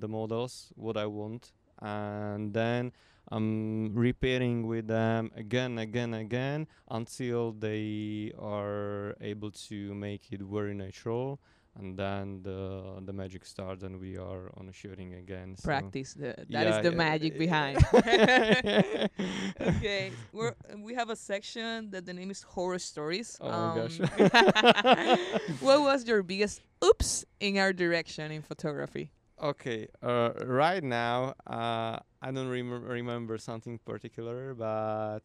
the 0.00 0.08
models 0.08 0.72
what 0.74 0.96
I 0.96 1.04
want, 1.06 1.52
and 1.78 2.52
then 2.54 2.92
I'm 3.28 3.94
repairing 3.94 4.66
with 4.66 4.86
them 4.88 5.30
again, 5.36 5.78
again, 5.78 6.14
again 6.14 6.66
until 6.88 7.52
they 7.52 8.32
are 8.38 9.14
able 9.20 9.50
to 9.68 9.94
make 9.94 10.32
it 10.32 10.40
very 10.40 10.74
natural 10.74 11.38
and 11.78 11.96
then 11.96 12.42
the 12.42 13.00
the 13.04 13.12
magic 13.12 13.44
starts 13.44 13.82
and 13.84 14.00
we 14.00 14.16
are 14.16 14.50
on 14.58 14.68
a 14.68 14.72
shooting 14.72 15.14
again 15.14 15.54
so 15.56 15.66
Practice. 15.66 16.14
The, 16.14 16.34
that 16.50 16.66
is 16.66 16.76
Yeah, 16.76 16.82
the 16.82 16.90
yeah, 16.90 16.96
magic 16.96 17.32
yeah. 17.34 17.38
behind. 17.38 17.78
okay, 19.60 20.10
we're 20.32 20.54
we 20.78 20.94
have 20.94 21.10
a 21.10 21.16
section 21.16 21.90
that 21.90 22.04
the 22.06 22.12
name 22.12 22.30
is 22.30 22.42
horror 22.42 22.78
stories. 22.78 23.36
Oh 23.40 23.50
my 23.50 23.74
gosh. 23.76 24.00
Um, 24.00 25.18
what 25.60 25.80
was 25.80 26.06
your 26.06 26.22
biggest 26.22 26.60
oops 26.84 27.24
in 27.40 27.56
our 27.58 27.72
direction 27.72 28.30
in 28.32 28.42
photography? 28.42 29.12
okay 29.42 29.88
uh, 30.02 30.32
right 30.44 30.84
now 30.84 31.32
uh, 31.46 31.96
i 32.20 32.30
don't 32.30 32.50
rem- 32.50 32.84
remember 32.84 33.38
something 33.38 33.78
particular 33.86 34.52
but 34.52 35.20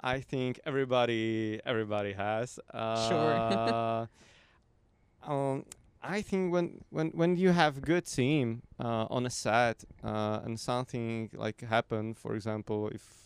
i 0.00 0.18
think 0.18 0.58
everybody 0.66 1.60
everybody 1.64 2.12
has 2.12 2.58
uh, 2.74 4.04
um, 5.22 5.64
I 6.02 6.20
think 6.20 6.52
when, 6.52 6.84
when, 6.90 7.10
when 7.10 7.36
you 7.36 7.50
have 7.50 7.80
good 7.80 8.06
team 8.06 8.62
uh, 8.80 9.06
on 9.08 9.24
a 9.24 9.30
set 9.30 9.84
uh, 10.02 10.40
and 10.44 10.58
something 10.58 11.30
like 11.34 11.60
happen, 11.60 12.14
for 12.14 12.34
example, 12.34 12.88
if 12.88 13.22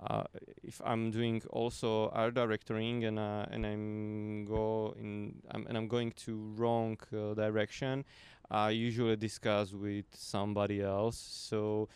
uh, 0.00 0.24
if 0.62 0.80
I'm 0.82 1.10
doing 1.10 1.42
also 1.50 2.08
art 2.08 2.32
directoring 2.32 3.04
and 3.04 3.18
uh, 3.18 3.44
and 3.50 3.66
I'm 3.66 4.46
go 4.46 4.94
in 4.98 5.42
I'm, 5.50 5.66
and 5.66 5.76
I'm 5.76 5.88
going 5.88 6.12
to 6.24 6.54
wrong 6.56 6.96
uh, 7.12 7.34
direction, 7.34 8.04
I 8.50 8.70
usually 8.70 9.16
discuss 9.16 9.74
with 9.74 10.06
somebody 10.14 10.80
else. 10.80 11.18
So 11.18 11.88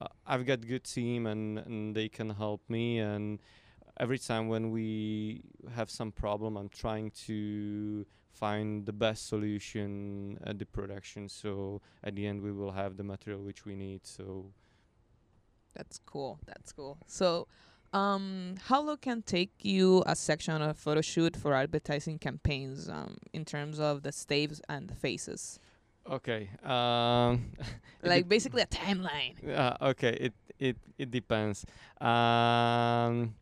uh, 0.00 0.08
I've 0.26 0.44
got 0.44 0.66
good 0.66 0.84
team 0.84 1.26
and, 1.26 1.58
and 1.58 1.94
they 1.94 2.08
can 2.08 2.30
help 2.30 2.62
me 2.68 2.98
and 2.98 3.38
every 4.00 4.18
time 4.18 4.48
when 4.48 4.70
we 4.70 5.42
have 5.74 5.90
some 5.90 6.10
problem 6.12 6.56
i'm 6.56 6.68
trying 6.68 7.10
to 7.10 8.04
find 8.32 8.86
the 8.86 8.92
best 8.92 9.28
solution 9.28 10.38
at 10.44 10.58
the 10.58 10.64
production 10.64 11.28
so 11.28 11.80
at 12.02 12.14
the 12.16 12.26
end 12.26 12.40
we 12.42 12.50
will 12.52 12.72
have 12.72 12.96
the 12.96 13.04
material 13.04 13.42
which 13.42 13.64
we 13.64 13.74
need 13.76 14.00
so 14.06 14.46
That's 15.74 15.98
cool. 16.04 16.38
That's 16.46 16.72
cool. 16.72 16.98
So, 17.06 17.46
um, 17.94 18.56
how 18.68 18.82
long 18.82 18.98
can 18.98 19.22
take 19.22 19.52
you 19.62 20.02
a 20.06 20.14
section 20.14 20.60
of 20.62 20.76
photo 20.76 21.00
shoot 21.00 21.36
for 21.36 21.54
advertising 21.54 22.18
campaigns 22.18 22.88
um, 22.88 23.16
in 23.32 23.44
terms 23.44 23.78
of 23.80 24.02
the 24.02 24.12
staves 24.12 24.60
and 24.68 24.88
the 24.88 24.94
faces? 24.94 25.58
okay 26.10 26.50
um 26.64 27.52
Like 28.02 28.28
basically 28.28 28.62
a 28.62 28.66
timeline. 28.66 29.34
uh, 29.48 29.76
okay 29.92 30.10
it 30.20 30.34
it 30.58 30.76
it 30.98 31.10
depends 31.12 31.64
um 32.00 33.34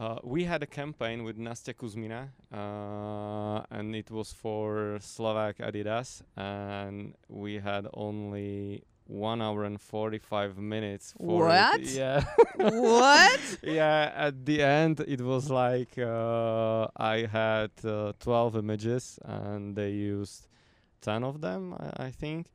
uh, 0.00 0.18
we 0.24 0.44
had 0.44 0.62
a 0.62 0.66
campaign 0.66 1.24
with 1.24 1.36
Nastia 1.36 1.74
Kuzmina, 1.74 2.30
uh, 2.50 3.62
and 3.70 3.94
it 3.94 4.10
was 4.10 4.32
for 4.32 4.96
Slovak 5.00 5.58
Adidas, 5.58 6.22
and 6.36 7.12
we 7.28 7.56
had 7.58 7.86
only 7.92 8.82
one 9.06 9.42
hour 9.42 9.64
and 9.64 9.78
forty-five 9.78 10.56
minutes. 10.56 11.12
For 11.18 11.48
What? 11.48 11.80
It. 11.80 11.90
Yeah. 11.90 12.24
what? 12.56 13.40
yeah. 13.62 14.10
At 14.16 14.46
the 14.46 14.62
end, 14.62 15.00
it 15.00 15.20
was 15.20 15.50
like 15.50 15.98
uh, 15.98 16.86
I 16.96 17.28
had 17.30 17.70
uh, 17.84 18.14
twelve 18.18 18.56
images, 18.56 19.18
and 19.22 19.76
they 19.76 19.90
used 19.90 20.48
ten 21.02 21.24
of 21.24 21.42
them, 21.42 21.74
I, 21.74 22.06
I 22.06 22.10
think, 22.10 22.46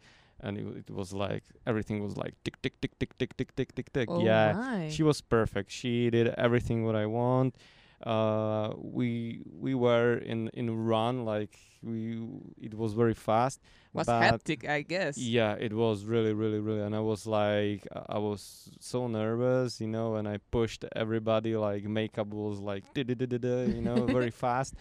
and 0.45 0.57
it, 0.57 0.85
it 0.87 0.93
was 0.93 1.11
like 1.11 1.43
everything 1.65 2.03
was 2.03 2.15
like 2.15 2.35
tick 2.43 2.61
tick 2.61 2.79
tick 2.79 2.97
tick 2.99 3.17
tick 3.17 3.35
tick 3.35 3.55
tick 3.55 3.75
tick 3.75 3.91
tick. 3.91 4.07
Oh 4.09 4.23
yeah. 4.23 4.53
my. 4.53 4.89
She 4.89 5.03
was 5.03 5.19
perfect. 5.19 5.71
She 5.71 6.09
did 6.09 6.27
everything 6.37 6.85
what 6.85 6.95
I 6.95 7.05
want. 7.07 7.55
Uh, 8.03 8.73
we 8.77 9.41
we 9.59 9.73
were 9.73 10.17
in 10.17 10.49
in 10.53 10.85
run 10.85 11.25
like 11.25 11.57
we. 11.81 12.17
It 12.61 12.73
was 12.73 12.93
very 12.93 13.13
fast. 13.13 13.59
was 13.93 14.07
hectic, 14.07 14.67
I 14.67 14.81
guess. 14.81 15.17
Yeah, 15.17 15.53
it 15.53 15.73
was 15.73 16.03
really 16.03 16.33
really 16.33 16.59
really, 16.59 16.81
and 16.81 16.95
I 16.95 16.99
was 16.99 17.25
like 17.25 17.87
I 18.09 18.17
was 18.17 18.69
so 18.79 19.07
nervous, 19.07 19.79
you 19.79 19.87
know, 19.87 20.15
and 20.15 20.27
I 20.27 20.37
pushed 20.51 20.83
everybody. 20.95 21.55
Like 21.55 21.85
makeup 21.85 22.27
was 22.27 22.59
like 22.59 22.83
you 22.95 23.81
know, 23.81 24.05
very 24.05 24.31
fast. 24.43 24.73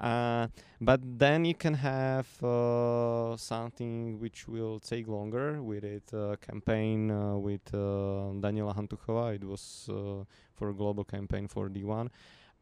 Uh, 0.00 0.48
but 0.80 1.00
then 1.18 1.44
you 1.44 1.54
can 1.54 1.74
have 1.74 2.26
uh, 2.42 3.36
something 3.36 4.18
which 4.20 4.48
will 4.48 4.78
take 4.80 5.06
longer 5.08 5.62
with 5.62 5.84
it. 5.84 6.12
Uh, 6.12 6.36
campaign 6.36 7.10
uh, 7.10 7.36
with 7.36 7.62
uh, 7.72 8.34
Daniela 8.42 8.74
Hantuchova. 8.74 9.34
It 9.34 9.44
was 9.44 9.88
uh, 9.88 10.24
for 10.54 10.70
a 10.70 10.74
global 10.74 11.04
campaign 11.04 11.48
for 11.48 11.68
D1, 11.68 12.08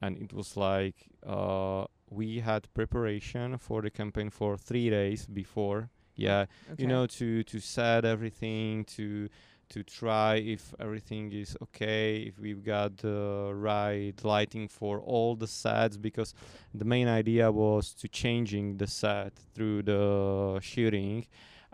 and 0.04 0.18
it 0.18 0.32
was 0.32 0.56
like 0.56 1.08
uh, 1.26 1.84
we 2.10 2.40
had 2.40 2.72
preparation 2.74 3.58
for 3.58 3.82
the 3.82 3.90
campaign 3.90 4.30
for 4.30 4.56
three 4.56 4.90
days 4.90 5.26
before. 5.26 5.88
Yeah, 6.16 6.46
you 6.78 6.86
know, 6.86 7.06
to 7.06 7.42
to 7.42 7.58
set 7.58 8.04
everything 8.04 8.84
to 8.96 9.28
to 9.70 9.82
try 9.82 10.36
if 10.36 10.74
everything 10.78 11.32
is 11.32 11.56
okay, 11.62 12.18
if 12.28 12.38
we've 12.38 12.62
got 12.62 12.98
the 12.98 13.50
right 13.52 14.14
lighting 14.22 14.68
for 14.68 15.00
all 15.00 15.34
the 15.34 15.48
sets, 15.48 15.96
because 15.96 16.34
the 16.72 16.84
main 16.84 17.08
idea 17.08 17.50
was 17.50 17.94
to 17.94 18.08
changing 18.08 18.76
the 18.76 18.86
set 18.86 19.32
through 19.54 19.82
the 19.82 20.60
shooting, 20.62 21.26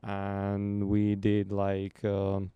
and 0.03 0.89
we 0.89 1.17
did 1.17 1.53
like 1.53 2.03
um, 2.05 2.51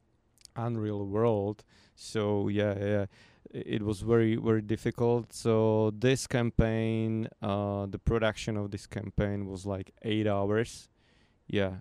Unreal 0.56 1.04
World. 1.04 1.64
So 1.96 2.48
yeah, 2.48 2.74
yeah, 2.78 3.06
it 3.54 3.82
was 3.82 4.00
very 4.00 4.36
very 4.36 4.62
difficult. 4.62 5.32
So 5.32 5.92
this 5.96 6.26
campaign, 6.26 7.28
uh, 7.40 7.86
the 7.86 7.98
production 7.98 8.56
of 8.56 8.70
this 8.70 8.86
campaign 8.86 9.46
was 9.46 9.64
like 9.64 9.92
eight 10.02 10.26
hours. 10.26 10.88
Yeah, 11.46 11.74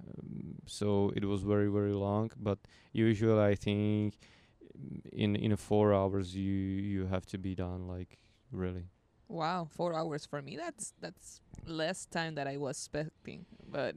so 0.66 1.12
it 1.16 1.26
was 1.26 1.42
very 1.42 1.70
very 1.70 1.94
long. 1.94 2.32
But 2.38 2.60
usually 2.92 3.42
I 3.42 3.56
think 3.56 4.20
in 5.12 5.36
in 5.36 5.56
four 5.58 5.94
hours 5.94 6.36
you 6.36 6.54
you 6.54 7.06
have 7.08 7.26
to 7.28 7.38
be 7.38 7.56
done 7.56 7.88
like 7.88 8.18
really. 8.52 8.86
Wow, 9.28 9.68
four 9.70 9.96
hours 9.96 10.26
for 10.26 10.42
me. 10.42 10.58
That's 10.58 10.94
that's 11.02 11.42
less 11.66 12.06
time 12.06 12.36
that 12.36 12.48
I 12.48 12.58
was 12.58 12.78
expecting. 12.78 13.46
But 13.68 13.96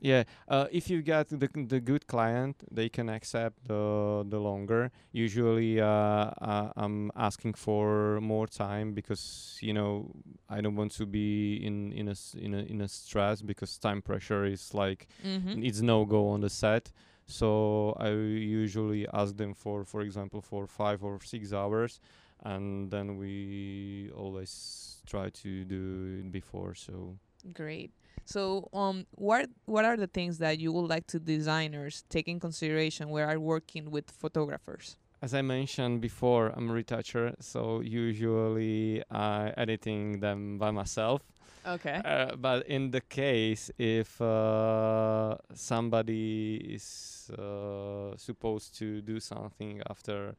Yeah, 0.00 0.24
uh, 0.48 0.66
if 0.70 0.88
you 0.90 1.02
get 1.02 1.28
the 1.28 1.48
the 1.66 1.80
good 1.80 2.06
client, 2.06 2.62
they 2.70 2.88
can 2.88 3.08
accept 3.08 3.66
the 3.66 4.24
the 4.28 4.38
longer. 4.38 4.90
Usually, 5.12 5.80
uh, 5.80 5.86
uh, 5.86 6.72
I'm 6.76 7.10
asking 7.16 7.54
for 7.54 8.20
more 8.20 8.46
time 8.46 8.92
because 8.94 9.58
you 9.60 9.72
know 9.72 10.10
I 10.48 10.60
don't 10.60 10.76
want 10.76 10.92
to 10.98 11.06
be 11.06 11.56
in 11.56 11.92
in 11.92 12.08
a 12.08 12.12
s- 12.12 12.34
in 12.38 12.54
a 12.54 12.58
in 12.58 12.80
a 12.80 12.88
stress 12.88 13.42
because 13.42 13.78
time 13.78 14.00
pressure 14.02 14.44
is 14.44 14.72
like 14.74 15.08
mm-hmm. 15.24 15.62
it's 15.64 15.80
no 15.80 16.04
go 16.04 16.28
on 16.28 16.40
the 16.40 16.50
set. 16.50 16.92
So 17.26 17.94
I 17.98 18.08
usually 18.10 19.06
ask 19.12 19.36
them 19.36 19.52
for, 19.54 19.84
for 19.84 20.00
example, 20.00 20.40
for 20.40 20.66
five 20.66 21.04
or 21.04 21.18
six 21.22 21.52
hours, 21.52 22.00
and 22.42 22.90
then 22.90 23.16
we 23.18 24.10
always 24.16 25.02
try 25.06 25.28
to 25.30 25.64
do 25.64 26.20
it 26.24 26.30
before. 26.32 26.74
So 26.74 27.16
Great. 27.52 27.92
So, 28.24 28.68
um, 28.72 29.06
what 29.12 29.48
what 29.66 29.84
are 29.84 29.96
the 29.96 30.06
things 30.06 30.38
that 30.38 30.58
you 30.58 30.72
would 30.72 30.88
like 30.88 31.06
to 31.08 31.18
designers 31.18 32.04
take 32.08 32.28
in 32.28 32.40
consideration 32.40 33.08
when 33.08 33.28
are 33.28 33.38
working 33.38 33.90
with 33.90 34.10
photographers? 34.10 34.96
As 35.20 35.34
I 35.34 35.42
mentioned 35.42 36.00
before, 36.00 36.52
I'm 36.54 36.70
a 36.70 36.72
retoucher, 36.72 37.34
so 37.40 37.80
usually 37.80 39.02
I 39.10 39.52
editing 39.56 40.20
them 40.20 40.58
by 40.58 40.70
myself. 40.70 41.22
Okay. 41.66 42.00
Uh, 42.04 42.36
but 42.36 42.66
in 42.66 42.90
the 42.90 43.00
case 43.00 43.70
if 43.78 44.20
uh, 44.22 45.36
somebody 45.54 46.56
is 46.74 47.30
uh, 47.36 48.16
supposed 48.16 48.78
to 48.78 49.02
do 49.02 49.20
something 49.20 49.82
after 49.90 50.34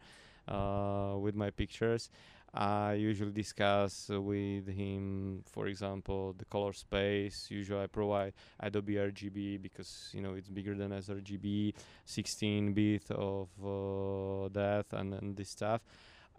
uh, 0.49 1.15
with 1.17 1.35
my 1.35 1.51
pictures, 1.51 2.09
I 2.53 2.93
usually 2.93 3.31
discuss 3.31 4.09
with 4.09 4.67
him, 4.67 5.43
for 5.45 5.67
example, 5.67 6.33
the 6.37 6.45
color 6.45 6.73
space. 6.73 7.47
Usually, 7.49 7.83
I 7.83 7.87
provide 7.87 8.33
Adobe 8.59 8.95
RGB 8.95 9.61
because 9.61 10.09
you 10.13 10.21
know 10.21 10.33
it's 10.33 10.49
bigger 10.49 10.73
than 10.75 10.91
sRGB, 10.91 11.73
16 12.05 12.73
bit 12.73 13.11
of 13.11 13.49
uh, 13.63 14.49
that 14.51 14.85
and, 14.93 15.13
and 15.13 15.37
this 15.37 15.49
stuff. 15.51 15.81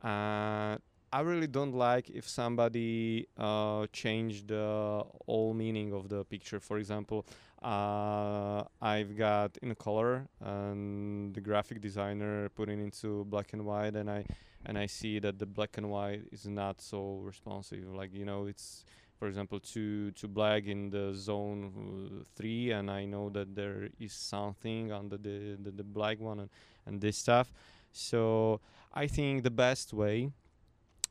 Uh, 0.02 0.78
I 1.12 1.20
really 1.22 1.48
don't 1.48 1.74
like 1.74 2.08
if 2.08 2.28
somebody 2.28 3.26
uh, 3.36 3.86
changed 3.92 4.48
the 4.48 5.02
whole 5.26 5.54
meaning 5.54 5.92
of 5.92 6.08
the 6.08 6.24
picture. 6.24 6.60
For 6.60 6.78
example, 6.78 7.26
uh, 7.62 8.62
I've 8.80 9.16
got 9.18 9.58
in 9.60 9.74
color 9.74 10.28
and 10.40 11.34
the 11.34 11.40
graphic 11.40 11.80
designer 11.80 12.48
put 12.50 12.68
it 12.68 12.78
into 12.78 13.24
black 13.24 13.52
and 13.52 13.66
white, 13.66 13.96
and 13.96 14.08
I 14.08 14.24
and 14.64 14.78
I 14.78 14.86
see 14.86 15.18
that 15.18 15.38
the 15.38 15.46
black 15.46 15.78
and 15.78 15.90
white 15.90 16.22
is 16.30 16.46
not 16.46 16.80
so 16.80 17.20
responsive. 17.24 17.92
Like 17.92 18.14
you 18.14 18.24
know, 18.24 18.46
it's 18.46 18.84
for 19.18 19.26
example 19.26 19.58
two 19.58 20.12
two 20.12 20.28
black 20.28 20.66
in 20.66 20.90
the 20.90 21.12
zone 21.14 21.72
uh, 21.74 22.24
three, 22.36 22.70
and 22.70 22.88
I 22.88 23.04
know 23.04 23.30
that 23.30 23.56
there 23.56 23.88
is 23.98 24.12
something 24.12 24.92
under 24.92 25.18
the 25.18 25.56
the, 25.60 25.72
the 25.72 25.84
black 25.84 26.20
one 26.20 26.38
and, 26.38 26.50
and 26.86 27.00
this 27.00 27.16
stuff. 27.16 27.52
So 27.90 28.60
I 28.94 29.08
think 29.08 29.42
the 29.42 29.50
best 29.50 29.92
way 29.92 30.30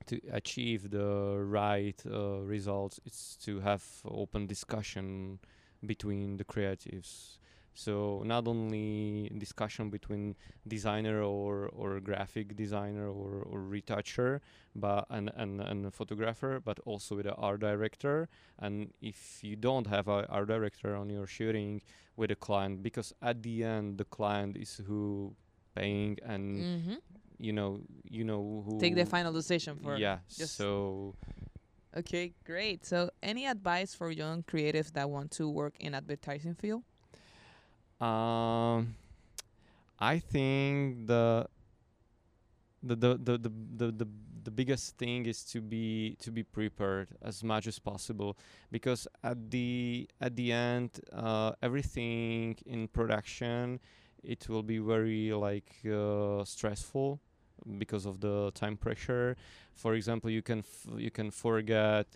to 0.08 0.20
achieve 0.32 0.90
the 0.92 1.38
right 1.46 2.02
uh, 2.06 2.40
results 2.42 3.00
is 3.06 3.38
to 3.44 3.60
have 3.60 3.84
open 4.06 4.48
discussion 4.48 5.40
between 5.86 6.38
the 6.38 6.44
creatives 6.44 7.38
so 7.74 8.22
not 8.26 8.48
only 8.48 9.32
discussion 9.38 9.90
between 9.90 10.36
designer 10.68 11.22
or 11.22 11.70
or 11.70 12.00
graphic 12.02 12.56
designer 12.56 13.08
or, 13.08 13.44
or 13.50 13.60
retoucher 13.62 14.42
but 14.76 15.06
and, 15.10 15.32
and 15.36 15.62
and 15.62 15.86
a 15.86 15.92
photographer 15.92 16.60
but 16.64 16.78
also 16.86 17.16
with 17.16 17.26
an 17.26 17.36
art 17.38 17.62
director 17.62 18.28
and 18.60 18.92
if 19.02 19.40
you 19.44 19.56
don't 19.56 19.88
have 19.88 20.08
a 20.08 20.28
art 20.30 20.48
director 20.48 20.96
on 20.96 21.10
your 21.10 21.28
shooting 21.28 21.82
with 22.18 22.32
a 22.32 22.36
client 22.36 22.84
because 22.84 23.14
at 23.22 23.42
the 23.44 23.64
end 23.64 23.98
the 23.98 24.06
client 24.06 24.58
is 24.58 24.82
who 24.88 25.34
paying 25.76 26.18
and 26.26 26.60
Mm-hmm. 26.60 26.96
You 27.40 27.54
know 27.54 27.82
you 28.10 28.24
know 28.24 28.64
who 28.68 28.80
Take 28.80 28.96
the 28.96 29.06
final 29.06 29.34
decision 29.34 29.78
for. 29.78 29.98
yeah 29.98 30.20
so 30.28 31.16
Okay, 31.98 32.34
great. 32.46 32.86
So, 32.86 33.10
any 33.24 33.48
advice 33.48 33.96
for 33.96 34.12
young 34.12 34.44
creatives 34.44 34.94
that 34.94 35.10
want 35.10 35.32
to 35.32 35.50
work 35.50 35.74
in 35.80 35.96
advertising 35.96 36.54
field? 36.54 36.84
um 38.00 38.96
i 40.00 40.18
think 40.20 41.08
the 41.08 41.46
the 42.82 42.96
the 42.96 43.18
the 43.18 43.38
the, 43.38 43.50
the, 43.76 43.92
the 43.92 44.08
the 44.46 44.52
biggest 44.52 44.98
thing 44.98 45.26
is 45.26 45.44
to 45.44 45.60
be 45.60 46.16
to 46.22 46.32
be 46.32 46.44
prepared 46.44 47.10
as 47.22 47.44
much 47.44 47.68
as 47.68 47.78
possible 47.78 48.38
because 48.72 49.06
at 49.22 49.52
the 49.52 50.08
at 50.22 50.36
the 50.38 50.52
end 50.54 51.02
uh, 51.12 51.52
everything 51.62 52.56
in 52.66 52.88
production 52.88 53.80
it 54.24 54.48
will 54.48 54.64
be 54.64 54.78
very 54.80 55.34
like 55.34 55.76
uh, 55.92 56.44
stressful 56.46 57.20
because 57.78 58.06
of 58.06 58.20
the 58.22 58.52
time 58.54 58.78
pressure. 58.78 59.36
For 59.74 59.94
example 59.94 60.30
you 60.30 60.42
can 60.42 60.60
f- 60.60 60.88
you 60.98 61.12
can 61.12 61.32
forget 61.32 62.08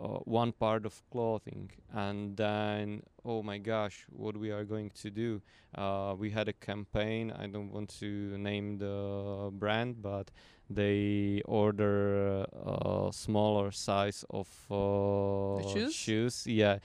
uh, 0.00 0.18
one 0.24 0.52
part 0.52 0.86
of 0.86 1.02
clothing 1.10 1.70
and 1.92 2.36
then 2.36 3.02
oh 3.24 3.42
my 3.42 3.58
gosh 3.58 4.06
what 4.10 4.36
we 4.36 4.50
are 4.50 4.64
going 4.64 4.90
to 4.90 5.10
do. 5.10 5.42
Uh, 5.74 6.14
we 6.18 6.30
had 6.30 6.48
a 6.48 6.52
campaign 6.52 7.32
i 7.38 7.46
don't 7.46 7.70
want 7.72 7.88
to 7.88 8.36
name 8.38 8.78
the 8.78 9.50
brand 9.52 10.02
but 10.02 10.30
they 10.68 11.42
order 11.44 12.44
a 12.66 13.10
smaller 13.12 13.70
size 13.70 14.24
of 14.30 14.48
uh, 14.70 15.66
shoes? 15.68 15.94
shoes 15.94 16.46
yeah. 16.46 16.78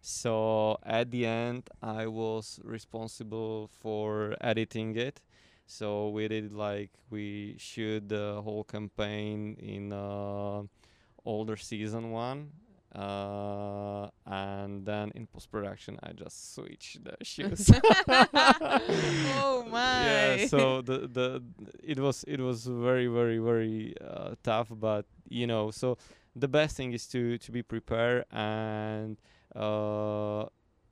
So 0.00 0.78
at 0.84 1.10
the 1.10 1.26
end 1.26 1.70
i 1.82 2.06
was 2.06 2.60
responsible 2.64 3.68
for 3.80 4.36
editing 4.40 4.96
it 4.96 5.20
so 5.66 6.08
we 6.10 6.28
did 6.28 6.52
like 6.52 6.90
we 7.10 7.56
shoot 7.58 8.08
the 8.08 8.40
whole 8.42 8.64
campaign 8.64 9.56
in 9.58 9.92
uh, 9.92 10.62
older 11.24 11.56
season 11.56 12.10
one 12.10 12.50
uh, 12.94 14.08
and 14.26 14.86
then 14.86 15.10
in 15.14 15.26
post 15.26 15.50
production 15.50 15.98
I 16.02 16.12
just 16.12 16.54
switched 16.54 17.02
the 17.02 17.16
shoes. 17.22 17.70
oh 18.08 19.66
my. 19.70 20.06
yeah, 20.06 20.46
so 20.46 20.80
the 20.80 21.08
the 21.08 21.42
it 21.82 21.98
was 21.98 22.24
it 22.28 22.40
was 22.40 22.66
very 22.66 23.08
very 23.08 23.38
very 23.38 23.94
uh, 24.00 24.34
tough, 24.42 24.68
but 24.70 25.06
you 25.28 25.46
know, 25.46 25.70
so 25.72 25.98
the 26.36 26.48
best 26.48 26.76
thing 26.76 26.92
is 26.92 27.06
to 27.08 27.36
to 27.38 27.50
be 27.50 27.62
prepared 27.62 28.26
and 28.30 29.16
uh, 29.56 30.44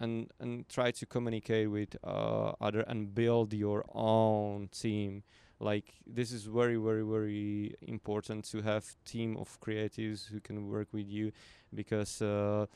and 0.03 0.31
and 0.41 0.69
try 0.69 0.91
to 0.91 1.07
communicate 1.07 1.71
with 1.71 1.97
uh, 2.05 2.53
other 2.61 2.81
and 2.81 3.15
build 3.15 3.53
your 3.55 3.85
own 3.95 4.69
team 4.69 5.23
like 5.61 5.95
this 6.07 6.33
is 6.33 6.45
very 6.45 6.77
very 6.77 7.03
very 7.05 7.75
important 7.83 8.45
to 8.45 8.63
have 8.63 8.85
team 9.05 9.37
of 9.37 9.59
creatives 9.61 10.27
who 10.29 10.41
can 10.41 10.69
work 10.69 10.89
with 10.93 11.09
you 11.09 11.31
because 11.75 12.21
uh, 12.23 12.67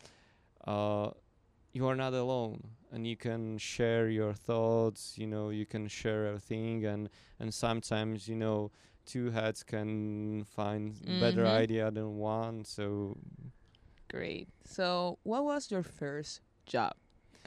uh, 0.67 1.11
you 1.73 1.87
are 1.87 1.97
not 1.97 2.15
alone 2.15 2.63
and 2.93 3.07
you 3.07 3.17
can 3.17 3.59
share 3.59 4.09
your 4.09 4.33
thoughts 4.33 5.19
you 5.19 5.27
know 5.27 5.51
you 5.51 5.67
can 5.67 5.89
share 5.89 6.27
everything 6.27 6.85
and 6.85 7.09
and 7.41 7.53
sometimes 7.53 8.29
you 8.29 8.37
know 8.37 8.71
two 9.05 9.31
heads 9.31 9.63
can 9.63 10.45
find 10.45 10.95
better 11.19 11.45
Mhm. 11.45 11.63
idea 11.63 11.91
than 11.91 12.17
one 12.19 12.65
so 12.65 13.17
Great. 14.09 14.49
So, 14.65 15.19
what 15.25 15.45
was 15.45 15.71
your 15.71 15.83
first 15.83 16.41
job? 16.65 16.95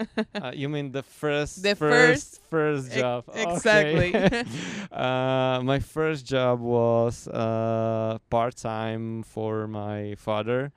uh, 0.41 0.51
you 0.53 0.69
mean 0.69 0.91
the 0.91 1.03
first 1.03 1.63
The 1.63 1.75
first 1.75 2.39
first 2.49 2.87
Ex- 2.87 2.95
job 2.95 3.23
exactly. 3.33 4.15
Okay. 4.15 4.43
uh, 4.91 5.61
my 5.63 5.79
first 5.79 6.25
job 6.25 6.59
was 6.59 7.27
uh, 7.27 8.17
part 8.29 8.55
time 8.55 9.23
for 9.23 9.67
my 9.67 10.15
father 10.15 10.71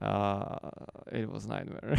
uh, 0.00 0.58
it 1.12 1.30
was 1.30 1.46
nightmare 1.46 1.96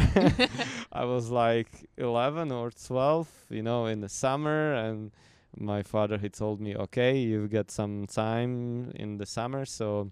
i 0.92 1.04
was 1.04 1.30
like 1.30 1.88
11 1.96 2.52
or 2.52 2.70
12 2.70 3.28
you 3.48 3.62
know 3.62 3.86
in 3.86 4.00
the 4.00 4.08
summer 4.08 4.74
and 4.74 5.12
my 5.56 5.82
father 5.82 6.18
he 6.18 6.28
told 6.28 6.60
me 6.60 6.76
okay 6.76 7.16
you 7.16 7.48
get 7.48 7.70
some 7.70 8.06
time 8.06 8.90
in 8.96 9.16
the 9.16 9.26
summer 9.26 9.64
so 9.64 10.10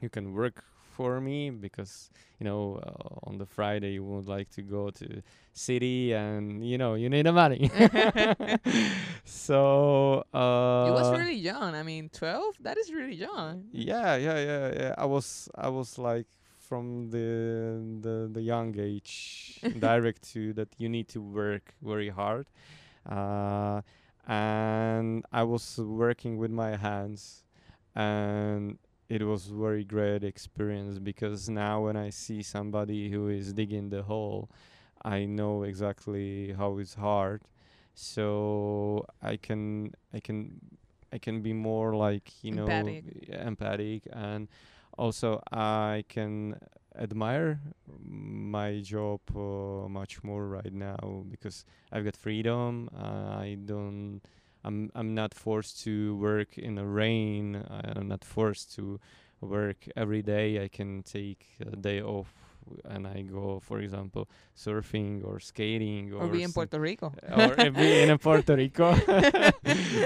you 0.00 0.08
can 0.08 0.32
work 0.32 0.64
for 0.98 1.20
me 1.20 1.50
because 1.50 2.10
you 2.40 2.44
know 2.48 2.62
uh, 2.82 3.28
on 3.30 3.38
the 3.38 3.46
friday 3.46 3.92
you 3.98 4.02
would 4.02 4.26
like 4.26 4.48
to 4.50 4.62
go 4.62 4.90
to 4.90 5.06
city 5.52 6.12
and 6.12 6.66
you 6.70 6.76
know 6.82 6.92
you 7.02 7.08
need 7.14 7.24
the 7.30 7.32
money 7.32 7.70
so 9.24 10.24
uh 10.34 10.84
you 10.88 10.92
was 11.00 11.10
really 11.18 11.40
young. 11.50 11.74
I 11.74 11.82
mean, 11.82 12.08
12? 12.10 12.54
That 12.66 12.76
is 12.82 12.92
really 12.92 13.14
young. 13.14 13.54
yeah 13.72 14.16
yeah 14.16 14.38
yeah 14.50 14.66
yeah 14.80 14.94
i 14.98 15.06
was 15.14 15.48
i 15.54 15.68
was 15.68 15.98
like 15.98 16.26
from 16.58 17.10
the 17.14 17.28
the, 18.04 18.16
the 18.36 18.42
young 18.42 18.74
age 18.78 19.60
direct 19.78 20.22
to 20.32 20.52
that 20.58 20.68
you 20.82 20.88
need 20.88 21.08
to 21.08 21.20
work 21.20 21.74
very 21.82 22.10
hard 22.10 22.46
uh 23.08 23.80
and 24.26 25.24
i 25.32 25.42
was 25.42 25.78
working 25.78 26.34
with 26.42 26.50
my 26.50 26.76
hands 26.76 27.44
and 27.94 28.78
it 29.08 29.22
was 29.22 29.46
very 29.46 29.84
great 29.84 30.22
experience 30.24 30.98
because 30.98 31.48
now 31.48 31.84
when 31.84 31.96
i 31.96 32.10
see 32.10 32.42
somebody 32.42 33.10
who 33.10 33.28
is 33.28 33.52
digging 33.52 33.88
the 33.90 34.02
hole 34.02 34.50
i 35.02 35.24
know 35.24 35.62
exactly 35.62 36.52
how 36.52 36.78
it's 36.78 36.94
hard 36.94 37.40
so 37.94 39.04
i 39.22 39.36
can 39.36 39.92
i 40.14 40.20
can 40.20 40.60
i 41.12 41.18
can 41.18 41.40
be 41.42 41.52
more 41.52 41.94
like 41.96 42.32
you 42.42 42.52
know 42.52 42.66
Empathic. 42.66 43.04
y- 43.28 43.36
empathic 43.46 44.02
and 44.12 44.48
also 44.96 45.40
i 45.52 46.04
can 46.08 46.56
admire 46.98 47.60
my 48.02 48.80
job 48.80 49.20
uh, 49.36 49.88
much 49.88 50.22
more 50.24 50.46
right 50.48 50.72
now 50.72 51.24
because 51.30 51.64
i've 51.92 52.04
got 52.04 52.16
freedom 52.16 52.88
uh, 52.96 53.36
i 53.38 53.56
don't 53.64 54.20
i'm 54.64 54.90
i'm 54.94 55.14
not 55.14 55.34
forced 55.34 55.80
to 55.84 56.16
work 56.16 56.58
in 56.58 56.74
the 56.74 56.84
rain 56.86 57.62
i'm 57.96 58.08
not 58.08 58.24
forced 58.24 58.74
to 58.74 58.98
work 59.40 59.76
every 59.96 60.22
day 60.22 60.62
i 60.64 60.68
can 60.68 61.02
take 61.02 61.46
a 61.60 61.76
day 61.76 62.02
off 62.02 62.32
and 62.84 63.06
i 63.06 63.22
go 63.22 63.60
for 63.60 63.80
example 63.80 64.28
surfing 64.56 65.24
or 65.24 65.38
skating 65.40 66.12
or, 66.12 66.22
Or 66.24 66.28
be 66.28 66.42
in 66.42 66.52
Puerto 66.52 66.78
Rico. 66.80 67.12
or 67.36 67.70
be 67.70 68.02
in 68.02 68.18
Puerto 68.26 68.54
Rico. 68.56 68.94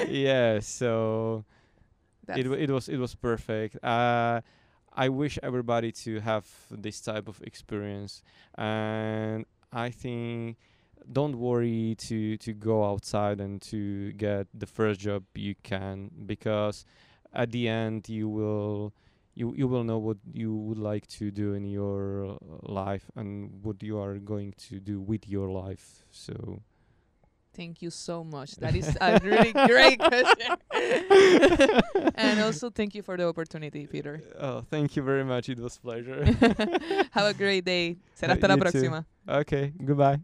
yeah, 0.09 0.61
so 0.61 1.45
it 2.23 2.27
That's- 2.27 2.47
wa- 2.49 2.57
it 2.57 2.71
was 2.71 2.89
it 2.89 2.99
was 2.99 3.15
perfect. 3.15 3.83
Uh, 3.83 4.41
I 4.95 5.09
wish 5.09 5.39
everybody 5.43 5.91
to 6.05 6.21
have 6.21 6.47
this 6.71 7.01
type 7.01 7.27
of 7.29 7.41
experience, 7.43 8.23
and 8.57 9.45
I 9.73 9.91
think 9.91 10.59
don't 11.11 11.37
worry 11.39 11.95
to 11.99 12.37
to 12.39 12.53
go 12.53 12.85
outside 12.85 13.41
and 13.41 13.61
to 13.63 14.13
get 14.13 14.47
the 14.55 14.67
first 14.67 15.01
job 15.01 15.25
you 15.35 15.55
can 15.63 16.11
because 16.27 16.85
at 17.33 17.51
the 17.51 17.69
end 17.69 18.09
you 18.09 18.29
will 18.29 18.93
you 19.35 19.55
you 19.57 19.67
will 19.67 19.85
know 19.85 19.99
what 19.99 20.19
you 20.33 20.55
would 20.55 20.79
like 20.79 21.07
to 21.09 21.31
do 21.31 21.55
in 21.55 21.65
your 21.65 22.37
life 22.63 23.11
and 23.17 23.51
what 23.63 23.83
you 23.83 23.99
are 23.99 24.19
going 24.19 24.53
to 24.57 24.79
do 24.81 25.01
with 25.01 25.29
your 25.29 25.49
life 25.51 26.05
so 26.11 26.61
Thank 27.55 27.83
you 27.83 27.91
so 27.91 28.25
much. 28.25 28.57
That 28.57 28.75
is 28.75 28.97
a 28.99 29.21
really 29.23 29.53
great 29.69 29.99
question. 29.99 30.57
and 32.15 32.41
also, 32.41 32.71
thank 32.71 32.95
you 32.95 33.03
for 33.03 33.17
the 33.19 33.29
opportunity, 33.29 33.87
Peter. 33.87 34.23
oh 34.41 34.63
thank 34.71 34.97
you 34.97 35.03
very 35.03 35.25
much 35.25 35.49
it 35.49 35.59
was 35.59 35.77
pleasure 35.77 36.25
Have 37.13 37.27
a 37.27 37.35
great 37.35 37.65
day. 37.65 37.99
Será 38.17 38.33
hasta 38.33 38.49
la 38.49 38.57
You 38.57 38.71
too. 38.73 39.05
okay 39.29 39.73
goodbye 39.85 40.21